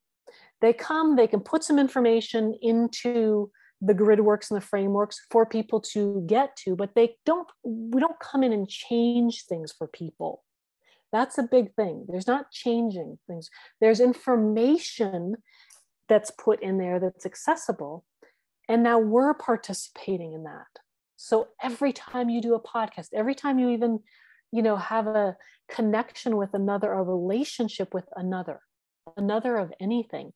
[0.60, 5.44] they come, they can put some information into the grid works and the frameworks for
[5.44, 9.86] people to get to, but they don't, we don't come in and change things for
[9.86, 10.42] people.
[11.12, 12.06] That's a big thing.
[12.08, 13.48] There's not changing things.
[13.80, 15.36] There's information
[16.08, 18.04] that's put in there that's accessible.
[18.68, 20.66] And now we're participating in that.
[21.16, 24.00] So every time you do a podcast, every time you even,
[24.52, 25.36] you know, have a
[25.70, 28.60] connection with another, a relationship with another,
[29.16, 30.32] another of anything,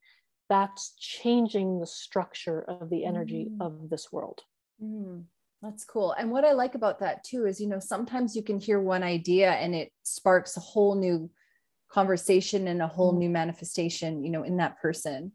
[0.51, 3.65] that's changing the structure of the energy mm.
[3.65, 4.41] of this world.
[4.83, 5.25] Mm.
[5.63, 6.13] That's cool.
[6.13, 9.03] And what I like about that too is, you know, sometimes you can hear one
[9.03, 11.31] idea and it sparks a whole new
[11.91, 13.19] conversation and a whole mm.
[13.19, 15.33] new manifestation, you know, in that person.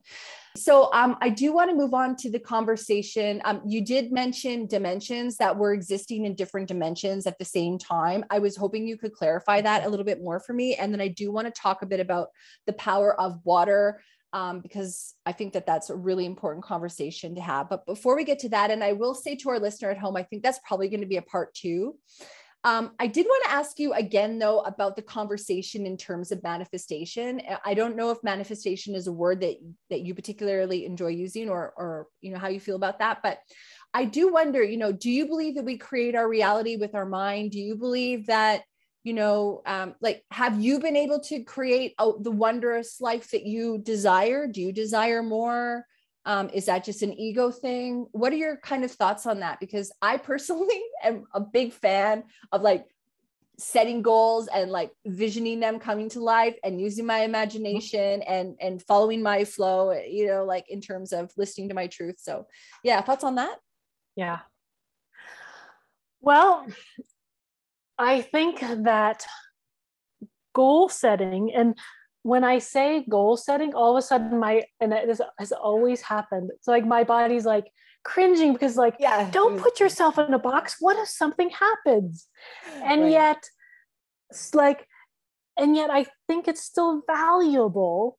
[0.57, 3.41] So um, I do want to move on to the conversation.
[3.43, 8.23] Um, you did mention dimensions that were existing in different dimensions at the same time.
[8.29, 10.75] I was hoping you could clarify that a little bit more for me.
[10.75, 12.29] And then I do want to talk a bit about
[12.67, 14.01] the power of water
[14.35, 17.69] um, because I think that that's a really important conversation to have.
[17.69, 20.17] But before we get to that, and I will say to our listener at home,
[20.17, 21.95] I think that's probably going to be a part two.
[22.65, 26.43] Um, I did want to ask you again, though, about the conversation in terms of
[26.43, 27.41] manifestation.
[27.63, 29.55] I don't know if manifestation is a word that
[29.89, 33.19] that you particularly enjoy using, or or you know how you feel about that.
[33.23, 33.37] But
[33.93, 37.05] I do wonder, you know, do you believe that we create our reality with our
[37.05, 37.51] mind?
[37.51, 38.63] Do you believe that
[39.05, 43.45] you know, um, like have you been able to create oh, the wondrous life that
[43.45, 44.47] you desire?
[44.47, 45.85] Do you desire more?
[46.25, 48.07] Um, is that just an ego thing?
[48.13, 49.59] What are your kind of thoughts on that?
[49.59, 52.87] Because I personally am a big fan of like
[53.59, 58.83] setting goals and like visioning them coming to life and using my imagination and and
[58.83, 62.45] following my flow you know like in terms of listening to my truth so
[62.83, 63.55] yeah thoughts on that
[64.17, 64.39] yeah
[66.19, 66.67] well
[67.97, 69.25] i think that
[70.53, 71.75] goal setting and
[72.25, 76.49] when I say goal setting, all of a sudden my and this has always happened.
[76.55, 77.67] It's like my body's like
[78.03, 80.77] cringing because like yeah, don't put yourself in a box.
[80.79, 82.27] What if something happens?
[82.83, 83.11] And right.
[83.11, 83.43] yet
[84.31, 84.87] it's like
[85.55, 88.17] and yet I think it's still valuable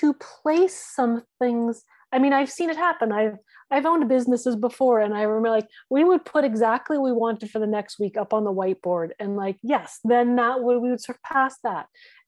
[0.00, 1.84] to place some things.
[2.12, 3.12] I mean, I've seen it happen.
[3.12, 3.36] I've
[3.70, 7.50] I've owned businesses before, and I remember like we would put exactly what we wanted
[7.50, 10.90] for the next week up on the whiteboard, and like yes, then that would we
[10.90, 11.86] would surpass that,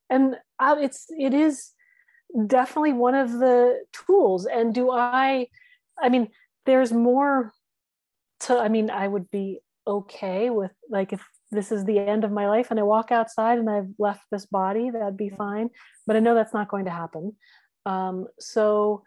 [0.09, 1.73] and uh, it's it is
[2.47, 4.47] definitely one of the tools.
[4.47, 5.47] And do i
[6.01, 6.29] i mean
[6.67, 7.53] there's more
[8.41, 12.33] to i mean i would be okay with like if this is the end of
[12.33, 15.69] my life and i walk outside and i've left this body that'd be fine.
[16.07, 17.37] But i know that's not going to happen.
[17.85, 19.03] Um, so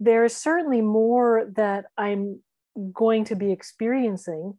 [0.00, 2.40] there's certainly more that i'm
[2.92, 4.54] going to be experiencing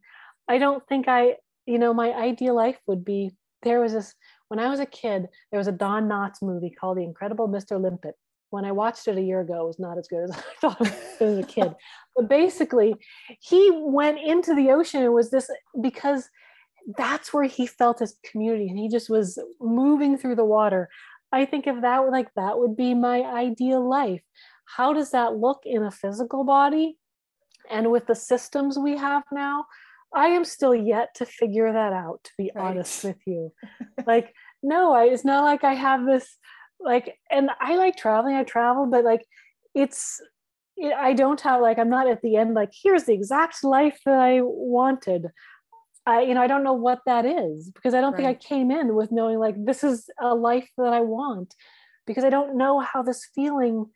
[0.48, 1.34] i don't think i
[1.66, 3.30] you know my ideal life would be
[3.62, 4.14] there was this
[4.52, 7.80] when I was a kid, there was a Don Knotts movie called The Incredible Mr.
[7.80, 8.16] Limpet.
[8.50, 10.80] When I watched it a year ago, it was not as good as I thought
[10.82, 11.72] it was as a kid.
[12.14, 12.94] But basically,
[13.40, 16.28] he went into the ocean and was this because
[16.98, 20.90] that's where he felt his community and he just was moving through the water.
[21.32, 24.20] I think if that would like that would be my ideal life.
[24.64, 26.98] How does that look in a physical body?
[27.70, 29.66] And with the systems we have now,
[30.14, 32.64] I am still yet to figure that out, to be right.
[32.64, 33.52] honest with you.
[34.06, 36.36] like, no, I, it's not like I have this,
[36.80, 39.24] like, and I like traveling, I travel, but like,
[39.74, 40.20] it's,
[40.76, 43.98] it, I don't have, like, I'm not at the end, like, here's the exact life
[44.04, 45.28] that I wanted.
[46.04, 48.24] I, you know, I don't know what that is because I don't right.
[48.24, 51.54] think I came in with knowing, like, this is a life that I want
[52.06, 53.86] because I don't know how this feeling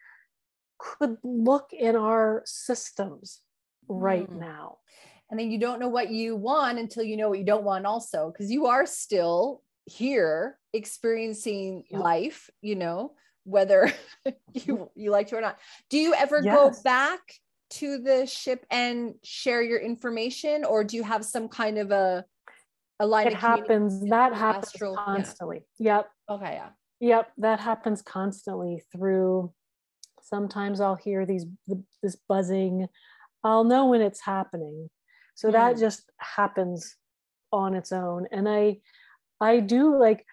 [0.78, 3.40] could look in our systems
[3.88, 4.40] right mm.
[4.40, 4.78] now
[5.30, 7.86] and then you don't know what you want until you know what you don't want
[7.86, 11.98] also because you are still here experiencing yeah.
[11.98, 13.12] life you know
[13.44, 13.92] whether
[14.52, 15.58] you you like to or not
[15.88, 16.54] do you ever yes.
[16.54, 17.20] go back
[17.68, 22.24] to the ship and share your information or do you have some kind of a
[22.98, 24.96] a line it happens that happens astral?
[24.96, 25.96] constantly yeah.
[25.96, 26.68] yep okay yeah
[27.00, 29.52] yep that happens constantly through
[30.26, 31.46] sometimes i'll hear these
[32.02, 32.88] this buzzing.
[33.44, 34.90] I'll know when it's happening.
[35.34, 35.52] So mm.
[35.52, 36.96] that just happens
[37.52, 38.26] on its own.
[38.32, 38.78] And i
[39.40, 40.24] i do like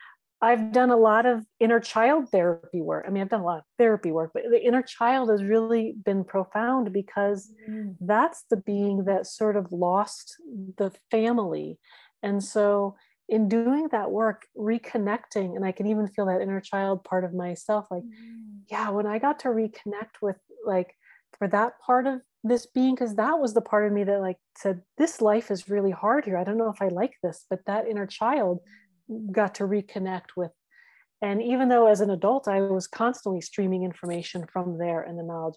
[0.42, 3.06] i've done a lot of inner child therapy work.
[3.06, 5.94] I mean i've done a lot of therapy work but the inner child has really
[6.06, 7.96] been profound because mm.
[8.00, 10.38] that's the being that sort of lost
[10.78, 11.78] the family.
[12.22, 12.96] And so
[13.34, 17.34] in doing that work reconnecting and i can even feel that inner child part of
[17.34, 18.60] myself like mm.
[18.70, 20.96] yeah when i got to reconnect with like
[21.38, 24.38] for that part of this being because that was the part of me that like
[24.58, 26.38] said this life is really hard here.
[26.38, 28.60] I don't know if i like this but that inner child
[29.32, 30.52] got to reconnect with.
[31.22, 35.24] And even though as an adult i was constantly streaming information from there and the
[35.24, 35.56] knowledge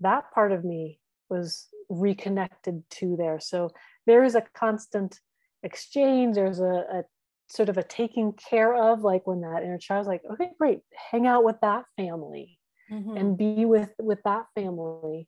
[0.00, 3.40] that part of me was reconnected to there.
[3.40, 3.70] So
[4.06, 5.18] there is a constant
[5.62, 7.04] exchange there's a, a
[7.48, 10.80] sort of a taking care of like when that inner child's like okay great
[11.10, 12.58] hang out with that family
[12.90, 13.16] mm-hmm.
[13.16, 15.26] and be with with that family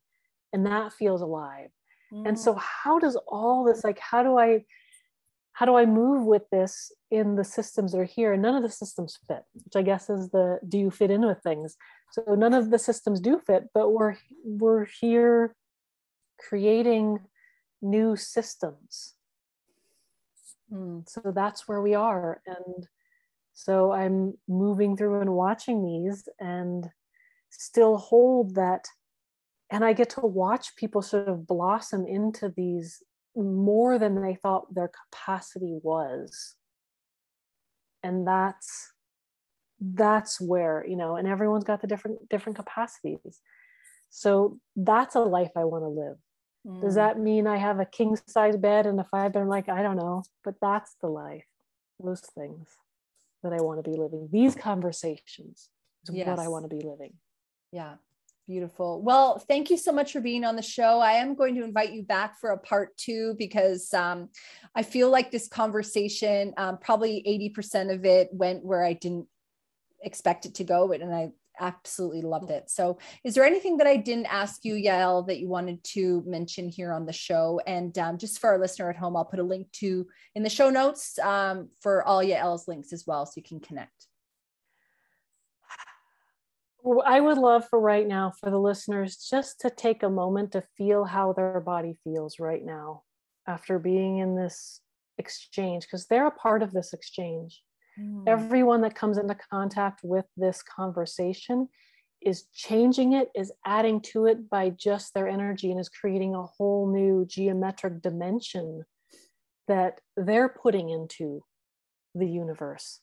[0.52, 1.70] and that feels alive
[2.12, 2.28] mm.
[2.28, 4.62] and so how does all this like how do i
[5.52, 8.62] how do i move with this in the systems that are here and none of
[8.62, 11.76] the systems fit which i guess is the do you fit in with things
[12.12, 15.54] so none of the systems do fit but we're we're here
[16.38, 17.18] creating
[17.82, 19.14] new systems
[20.72, 21.08] mm.
[21.08, 22.86] so that's where we are and
[23.52, 26.88] so i'm moving through and watching these and
[27.50, 28.86] still hold that
[29.70, 33.02] and I get to watch people sort of blossom into these
[33.36, 36.56] more than they thought their capacity was.
[38.02, 38.92] And that's
[39.80, 43.40] that's where, you know, and everyone's got the different different capacities.
[44.10, 46.16] So that's a life I want to live.
[46.66, 46.80] Mm.
[46.80, 49.46] Does that mean I have a king size bed and a five bed?
[49.46, 51.46] Like, I don't know, but that's the life,
[52.02, 52.68] those things
[53.42, 54.28] that I want to be living.
[54.30, 55.70] These conversations
[56.04, 56.26] is yes.
[56.26, 57.14] what I want to be living.
[57.72, 57.94] Yeah.
[58.46, 59.00] Beautiful.
[59.00, 60.98] Well, thank you so much for being on the show.
[60.98, 64.28] I am going to invite you back for a part two because um,
[64.74, 67.22] I feel like this conversation, um, probably
[67.56, 69.28] 80% of it went where I didn't
[70.02, 71.30] expect it to go, and I
[71.60, 72.70] absolutely loved it.
[72.70, 76.68] So, is there anything that I didn't ask you, Yael, that you wanted to mention
[76.68, 77.60] here on the show?
[77.66, 80.50] And um, just for our listener at home, I'll put a link to in the
[80.50, 84.06] show notes um, for all Yael's links as well, so you can connect.
[87.04, 90.62] I would love for right now for the listeners just to take a moment to
[90.78, 93.02] feel how their body feels right now
[93.46, 94.80] after being in this
[95.18, 97.62] exchange, because they're a part of this exchange.
[98.00, 98.24] Mm.
[98.26, 101.68] Everyone that comes into contact with this conversation
[102.22, 106.42] is changing it, is adding to it by just their energy, and is creating a
[106.42, 108.84] whole new geometric dimension
[109.68, 111.42] that they're putting into
[112.14, 113.00] the universe.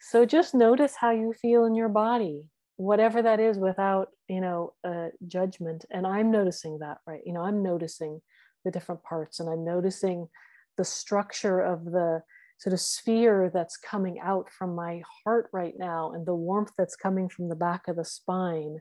[0.00, 2.44] So just notice how you feel in your body,
[2.76, 5.84] whatever that is, without, you know, a judgment.
[5.90, 7.20] And I'm noticing that, right?
[7.24, 8.20] You know, I'm noticing
[8.64, 10.28] the different parts and I'm noticing
[10.76, 12.22] the structure of the
[12.60, 16.94] sort of sphere that's coming out from my heart right now and the warmth that's
[16.94, 18.76] coming from the back of the spine.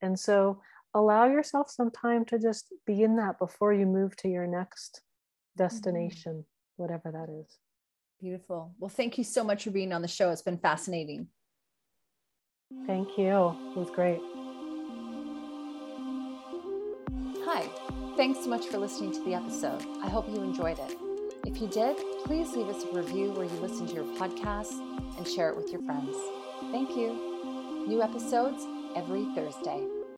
[0.00, 0.62] And so
[0.94, 5.02] allow yourself some time to just be in that before you move to your next
[5.02, 5.64] mm-hmm.
[5.64, 6.82] destination, mm-hmm.
[6.82, 7.58] whatever that is.
[8.22, 8.74] Beautiful.
[8.78, 10.30] Well, thank you so much for being on the show.
[10.30, 11.28] It's been fascinating.
[12.86, 13.54] Thank you.
[13.72, 14.20] It was great.
[17.44, 17.68] Hi.
[18.16, 19.84] Thanks so much for listening to the episode.
[20.02, 21.09] I hope you enjoyed it.
[21.46, 24.78] If you did, please leave us a review where you listen to your podcast
[25.16, 26.14] and share it with your friends.
[26.70, 27.84] Thank you.
[27.86, 29.99] New episodes every Thursday.